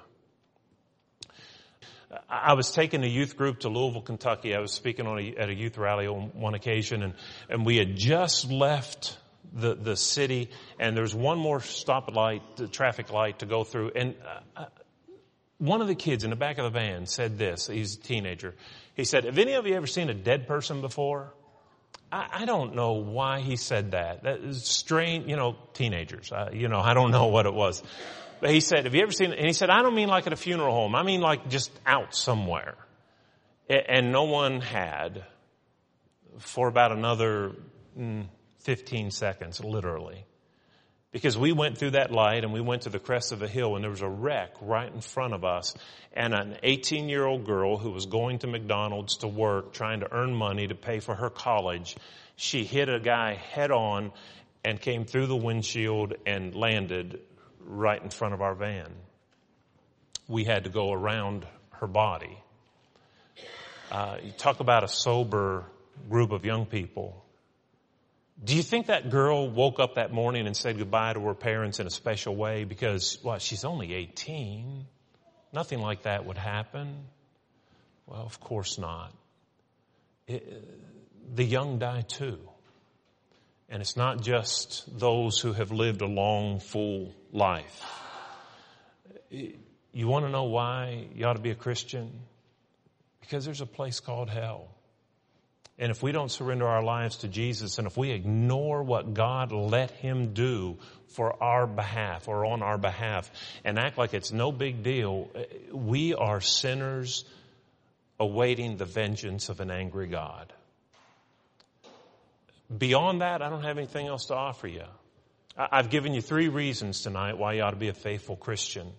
I 2.28 2.52
was 2.54 2.70
taking 2.70 3.02
a 3.02 3.08
youth 3.08 3.36
group 3.36 3.60
to 3.60 3.68
Louisville, 3.68 4.02
Kentucky. 4.02 4.54
I 4.54 4.60
was 4.60 4.70
speaking 4.70 5.06
a, 5.06 5.40
at 5.40 5.48
a 5.48 5.54
youth 5.54 5.76
rally 5.76 6.06
on 6.06 6.30
one 6.34 6.54
occasion 6.54 7.02
and, 7.02 7.14
and 7.48 7.66
we 7.66 7.78
had 7.78 7.96
just 7.96 8.50
left 8.50 9.18
the, 9.52 9.74
the 9.74 9.96
city 9.96 10.50
and 10.78 10.94
there 10.94 11.02
was 11.02 11.14
one 11.14 11.38
more 11.38 11.58
stoplight, 11.58 12.42
the 12.56 12.68
traffic 12.68 13.10
light 13.10 13.40
to 13.40 13.46
go 13.46 13.64
through. 13.64 13.92
And 13.96 14.14
uh, 14.24 14.60
uh, 14.60 14.66
one 15.58 15.80
of 15.80 15.88
the 15.88 15.94
kids 15.94 16.22
in 16.22 16.30
the 16.30 16.36
back 16.36 16.58
of 16.58 16.64
the 16.64 16.78
van 16.78 17.06
said 17.06 17.38
this. 17.38 17.66
He's 17.66 17.96
a 17.96 18.00
teenager. 18.00 18.54
He 18.94 19.04
said, 19.04 19.24
have 19.24 19.38
any 19.38 19.54
of 19.54 19.66
you 19.66 19.74
ever 19.74 19.86
seen 19.86 20.10
a 20.10 20.14
dead 20.14 20.46
person 20.46 20.80
before? 20.80 21.32
I, 22.12 22.28
I 22.32 22.44
don't 22.44 22.74
know 22.74 22.92
why 22.92 23.40
he 23.40 23.56
said 23.56 23.92
that. 23.92 24.24
That 24.24 24.40
is 24.40 24.64
strange, 24.64 25.28
you 25.28 25.36
know, 25.36 25.56
teenagers. 25.72 26.30
Uh, 26.30 26.50
you 26.52 26.68
know, 26.68 26.78
I 26.78 26.94
don't 26.94 27.10
know 27.10 27.28
what 27.28 27.46
it 27.46 27.54
was. 27.54 27.82
But 28.40 28.50
he 28.50 28.60
said, 28.60 28.84
have 28.84 28.94
you 28.94 29.02
ever 29.02 29.12
seen, 29.12 29.32
and 29.32 29.46
he 29.46 29.52
said, 29.52 29.70
I 29.70 29.82
don't 29.82 29.94
mean 29.94 30.08
like 30.08 30.26
at 30.26 30.32
a 30.32 30.36
funeral 30.36 30.74
home. 30.74 30.94
I 30.94 31.02
mean 31.02 31.20
like 31.20 31.48
just 31.48 31.70
out 31.86 32.14
somewhere. 32.14 32.74
And 33.68 34.12
no 34.12 34.24
one 34.24 34.60
had 34.60 35.24
for 36.38 36.68
about 36.68 36.92
another 36.92 37.52
mm, 37.98 38.26
15 38.60 39.10
seconds, 39.10 39.62
literally. 39.62 40.26
Because 41.12 41.36
we 41.36 41.52
went 41.52 41.76
through 41.76 41.90
that 41.90 42.10
light 42.10 42.42
and 42.42 42.54
we 42.54 42.62
went 42.62 42.82
to 42.82 42.88
the 42.88 42.98
crest 42.98 43.32
of 43.32 43.42
a 43.42 43.48
hill 43.48 43.74
and 43.76 43.84
there 43.84 43.90
was 43.90 44.00
a 44.00 44.08
wreck 44.08 44.54
right 44.62 44.92
in 44.92 45.02
front 45.02 45.34
of 45.34 45.44
us 45.44 45.74
and 46.14 46.32
an 46.32 46.56
18 46.62 47.10
year 47.10 47.26
old 47.26 47.44
girl 47.44 47.76
who 47.76 47.90
was 47.90 48.06
going 48.06 48.38
to 48.40 48.46
McDonald's 48.46 49.18
to 49.18 49.28
work 49.28 49.74
trying 49.74 50.00
to 50.00 50.10
earn 50.10 50.34
money 50.34 50.66
to 50.66 50.74
pay 50.74 51.00
for 51.00 51.14
her 51.14 51.28
college. 51.28 51.96
She 52.36 52.64
hit 52.64 52.88
a 52.88 52.98
guy 52.98 53.34
head 53.34 53.70
on 53.70 54.12
and 54.64 54.80
came 54.80 55.04
through 55.04 55.26
the 55.26 55.36
windshield 55.36 56.14
and 56.24 56.54
landed 56.54 57.20
right 57.60 58.02
in 58.02 58.08
front 58.08 58.32
of 58.32 58.40
our 58.40 58.54
van. 58.54 58.90
We 60.28 60.44
had 60.44 60.64
to 60.64 60.70
go 60.70 60.92
around 60.92 61.46
her 61.72 61.86
body. 61.86 62.38
Uh, 63.90 64.16
you 64.22 64.32
talk 64.32 64.60
about 64.60 64.82
a 64.82 64.88
sober 64.88 65.66
group 66.08 66.32
of 66.32 66.46
young 66.46 66.64
people. 66.64 67.22
Do 68.42 68.56
you 68.56 68.62
think 68.62 68.86
that 68.86 69.10
girl 69.10 69.48
woke 69.48 69.78
up 69.78 69.94
that 69.96 70.12
morning 70.12 70.46
and 70.46 70.56
said 70.56 70.78
goodbye 70.78 71.12
to 71.12 71.20
her 71.20 71.34
parents 71.34 71.78
in 71.78 71.86
a 71.86 71.90
special 71.90 72.34
way 72.34 72.64
because, 72.64 73.18
well, 73.22 73.38
she's 73.38 73.64
only 73.64 73.94
18? 73.94 74.84
Nothing 75.52 75.80
like 75.80 76.02
that 76.02 76.24
would 76.24 76.38
happen. 76.38 77.04
Well, 78.06 78.22
of 78.22 78.40
course 78.40 78.78
not. 78.78 79.12
It, 80.26 81.34
the 81.34 81.44
young 81.44 81.78
die 81.78 82.02
too. 82.02 82.38
And 83.68 83.80
it's 83.80 83.96
not 83.96 84.22
just 84.22 84.98
those 84.98 85.38
who 85.38 85.52
have 85.52 85.70
lived 85.70 86.02
a 86.02 86.06
long, 86.06 86.60
full 86.60 87.14
life. 87.32 87.82
You 89.30 90.08
want 90.08 90.26
to 90.26 90.30
know 90.30 90.44
why 90.44 91.06
you 91.14 91.24
ought 91.26 91.36
to 91.36 91.42
be 91.42 91.50
a 91.50 91.54
Christian? 91.54 92.10
Because 93.20 93.44
there's 93.44 93.60
a 93.60 93.66
place 93.66 94.00
called 94.00 94.28
hell. 94.28 94.68
And 95.78 95.90
if 95.90 96.02
we 96.02 96.12
don't 96.12 96.30
surrender 96.30 96.66
our 96.66 96.82
lives 96.82 97.18
to 97.18 97.28
Jesus 97.28 97.78
and 97.78 97.86
if 97.86 97.96
we 97.96 98.10
ignore 98.10 98.82
what 98.82 99.14
God 99.14 99.52
let 99.52 99.90
Him 99.90 100.34
do 100.34 100.78
for 101.08 101.42
our 101.42 101.66
behalf 101.66 102.28
or 102.28 102.44
on 102.44 102.62
our 102.62 102.78
behalf 102.78 103.30
and 103.64 103.78
act 103.78 103.98
like 103.98 104.14
it's 104.14 104.32
no 104.32 104.52
big 104.52 104.82
deal, 104.82 105.28
we 105.72 106.14
are 106.14 106.40
sinners 106.40 107.24
awaiting 108.20 108.76
the 108.76 108.84
vengeance 108.84 109.48
of 109.48 109.60
an 109.60 109.70
angry 109.70 110.06
God. 110.06 110.52
Beyond 112.76 113.20
that, 113.20 113.42
I 113.42 113.50
don't 113.50 113.64
have 113.64 113.78
anything 113.78 114.06
else 114.06 114.26
to 114.26 114.34
offer 114.34 114.68
you. 114.68 114.84
I've 115.56 115.90
given 115.90 116.14
you 116.14 116.22
three 116.22 116.48
reasons 116.48 117.00
tonight 117.00 117.36
why 117.36 117.54
you 117.54 117.62
ought 117.62 117.70
to 117.72 117.76
be 117.76 117.88
a 117.88 117.94
faithful 117.94 118.36
Christian. 118.36 118.90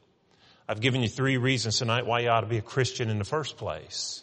I've 0.67 0.81
given 0.81 1.01
you 1.01 1.09
three 1.09 1.37
reasons 1.37 1.79
tonight 1.79 2.05
why 2.05 2.21
you 2.21 2.29
ought 2.29 2.41
to 2.41 2.47
be 2.47 2.57
a 2.57 2.61
Christian 2.61 3.09
in 3.09 3.17
the 3.17 3.25
first 3.25 3.57
place. 3.57 4.21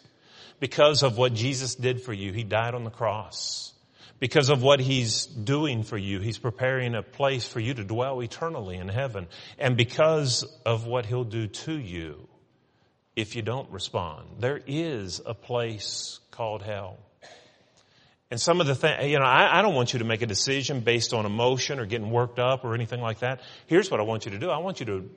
Because 0.61 1.01
of 1.01 1.17
what 1.17 1.33
Jesus 1.33 1.73
did 1.73 2.03
for 2.03 2.13
you, 2.13 2.31
He 2.31 2.43
died 2.43 2.75
on 2.75 2.85
the 2.85 2.91
cross. 2.91 3.73
Because 4.19 4.49
of 4.49 4.61
what 4.61 4.79
He's 4.79 5.25
doing 5.25 5.81
for 5.81 5.97
you, 5.97 6.19
He's 6.19 6.37
preparing 6.37 6.93
a 6.93 7.01
place 7.01 7.45
for 7.45 7.59
you 7.59 7.73
to 7.73 7.83
dwell 7.83 8.21
eternally 8.21 8.77
in 8.77 8.87
heaven. 8.87 9.27
And 9.57 9.75
because 9.75 10.43
of 10.63 10.85
what 10.85 11.07
He'll 11.07 11.23
do 11.23 11.47
to 11.47 11.73
you 11.73 12.27
if 13.15 13.35
you 13.35 13.41
don't 13.41 13.69
respond. 13.71 14.27
There 14.39 14.61
is 14.67 15.19
a 15.25 15.33
place 15.33 16.19
called 16.29 16.61
hell. 16.61 16.99
And 18.29 18.39
some 18.39 18.61
of 18.61 18.67
the 18.67 18.75
things, 18.75 19.07
you 19.07 19.17
know, 19.17 19.25
I, 19.25 19.59
I, 19.59 19.61
don't 19.61 19.75
want 19.75 19.93
you 19.93 19.99
to 19.99 20.05
make 20.05 20.21
a 20.21 20.27
decision 20.27 20.79
based 20.79 21.13
on 21.13 21.25
emotion 21.25 21.79
or 21.79 21.85
getting 21.85 22.11
worked 22.11 22.39
up 22.39 22.63
or 22.63 22.75
anything 22.75 23.01
like 23.01 23.19
that. 23.19 23.41
Here's 23.65 23.91
what 23.91 23.99
I 23.99 24.03
want 24.03 24.25
you 24.25 24.31
to 24.31 24.39
do. 24.39 24.49
I 24.49 24.59
want 24.59 24.79
you 24.79 24.85
to 24.85 25.09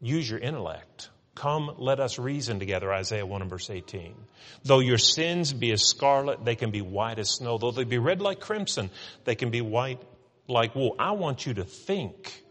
use 0.00 0.30
your 0.30 0.38
intellect. 0.38 1.10
Come, 1.36 1.76
let 1.78 2.00
us 2.00 2.18
reason 2.18 2.58
together, 2.58 2.92
Isaiah 2.92 3.24
1 3.24 3.42
and 3.42 3.50
verse 3.50 3.70
18. 3.70 4.16
Though 4.64 4.80
your 4.80 4.98
sins 4.98 5.52
be 5.52 5.70
as 5.70 5.84
scarlet, 5.84 6.44
they 6.44 6.56
can 6.56 6.72
be 6.72 6.82
white 6.82 7.20
as 7.20 7.30
snow. 7.30 7.58
Though 7.58 7.70
they 7.70 7.84
be 7.84 7.98
red 7.98 8.20
like 8.20 8.40
crimson, 8.40 8.90
they 9.24 9.36
can 9.36 9.50
be 9.50 9.60
white 9.60 10.02
like 10.48 10.74
wool. 10.74 10.96
I 10.98 11.12
want 11.12 11.46
you 11.46 11.54
to 11.54 11.64
think. 11.64 12.42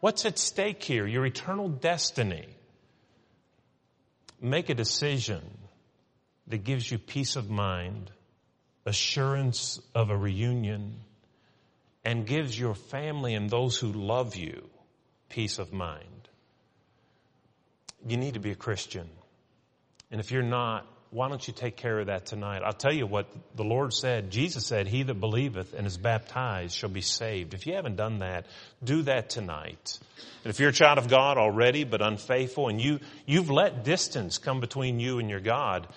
What's 0.00 0.24
at 0.24 0.38
stake 0.38 0.82
here? 0.82 1.06
Your 1.06 1.26
eternal 1.26 1.68
destiny. 1.68 2.46
Make 4.40 4.70
a 4.70 4.74
decision 4.74 5.42
that 6.46 6.64
gives 6.64 6.90
you 6.90 6.96
peace 6.98 7.36
of 7.36 7.50
mind 7.50 8.10
assurance 8.88 9.80
of 9.94 10.08
a 10.08 10.16
reunion, 10.16 10.96
and 12.04 12.26
gives 12.26 12.58
your 12.58 12.74
family 12.74 13.34
and 13.34 13.50
those 13.50 13.78
who 13.78 13.92
love 13.92 14.34
you 14.34 14.68
peace 15.28 15.58
of 15.58 15.72
mind. 15.72 16.17
You 18.06 18.16
need 18.16 18.34
to 18.34 18.40
be 18.40 18.50
a 18.50 18.56
Christian. 18.56 19.08
And 20.10 20.20
if 20.20 20.30
you're 20.30 20.42
not, 20.42 20.86
why 21.10 21.28
don't 21.28 21.46
you 21.46 21.54
take 21.54 21.76
care 21.76 21.98
of 22.00 22.06
that 22.06 22.26
tonight? 22.26 22.62
I'll 22.64 22.72
tell 22.72 22.92
you 22.92 23.06
what 23.06 23.26
the 23.56 23.64
Lord 23.64 23.94
said. 23.94 24.30
Jesus 24.30 24.66
said, 24.66 24.86
he 24.86 25.02
that 25.04 25.14
believeth 25.14 25.72
and 25.72 25.86
is 25.86 25.96
baptized 25.96 26.74
shall 26.76 26.90
be 26.90 27.00
saved. 27.00 27.54
If 27.54 27.66
you 27.66 27.74
haven't 27.74 27.96
done 27.96 28.18
that, 28.18 28.46
do 28.84 29.02
that 29.02 29.30
tonight. 29.30 29.98
And 30.44 30.50
if 30.50 30.60
you're 30.60 30.68
a 30.68 30.72
child 30.72 30.98
of 30.98 31.08
God 31.08 31.38
already, 31.38 31.84
but 31.84 32.02
unfaithful, 32.02 32.68
and 32.68 32.80
you, 32.80 33.00
you've 33.26 33.50
let 33.50 33.84
distance 33.84 34.38
come 34.38 34.60
between 34.60 35.00
you 35.00 35.18
and 35.18 35.30
your 35.30 35.40
God, 35.40 35.88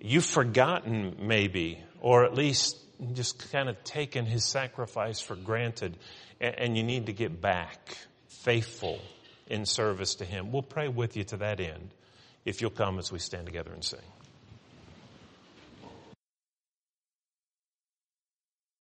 you've 0.00 0.24
forgotten 0.24 1.16
maybe 1.20 1.82
or 2.00 2.24
at 2.24 2.34
least 2.34 2.76
just 3.12 3.50
kind 3.50 3.68
of 3.68 3.82
taken 3.82 4.24
his 4.26 4.44
sacrifice 4.44 5.20
for 5.20 5.34
granted 5.34 5.96
and 6.40 6.76
you 6.76 6.82
need 6.82 7.06
to 7.06 7.12
get 7.12 7.40
back 7.40 7.96
faithful 8.28 9.00
in 9.50 9.66
service 9.66 10.14
to 10.16 10.24
him. 10.24 10.52
We'll 10.52 10.62
pray 10.62 10.88
with 10.88 11.16
you 11.16 11.24
to 11.24 11.36
that 11.38 11.60
end 11.60 11.90
if 12.44 12.60
you'll 12.60 12.70
come 12.70 12.98
as 12.98 13.12
we 13.12 13.18
stand 13.18 13.46
together 13.46 13.72
and 13.72 13.84
sing. 13.84 14.00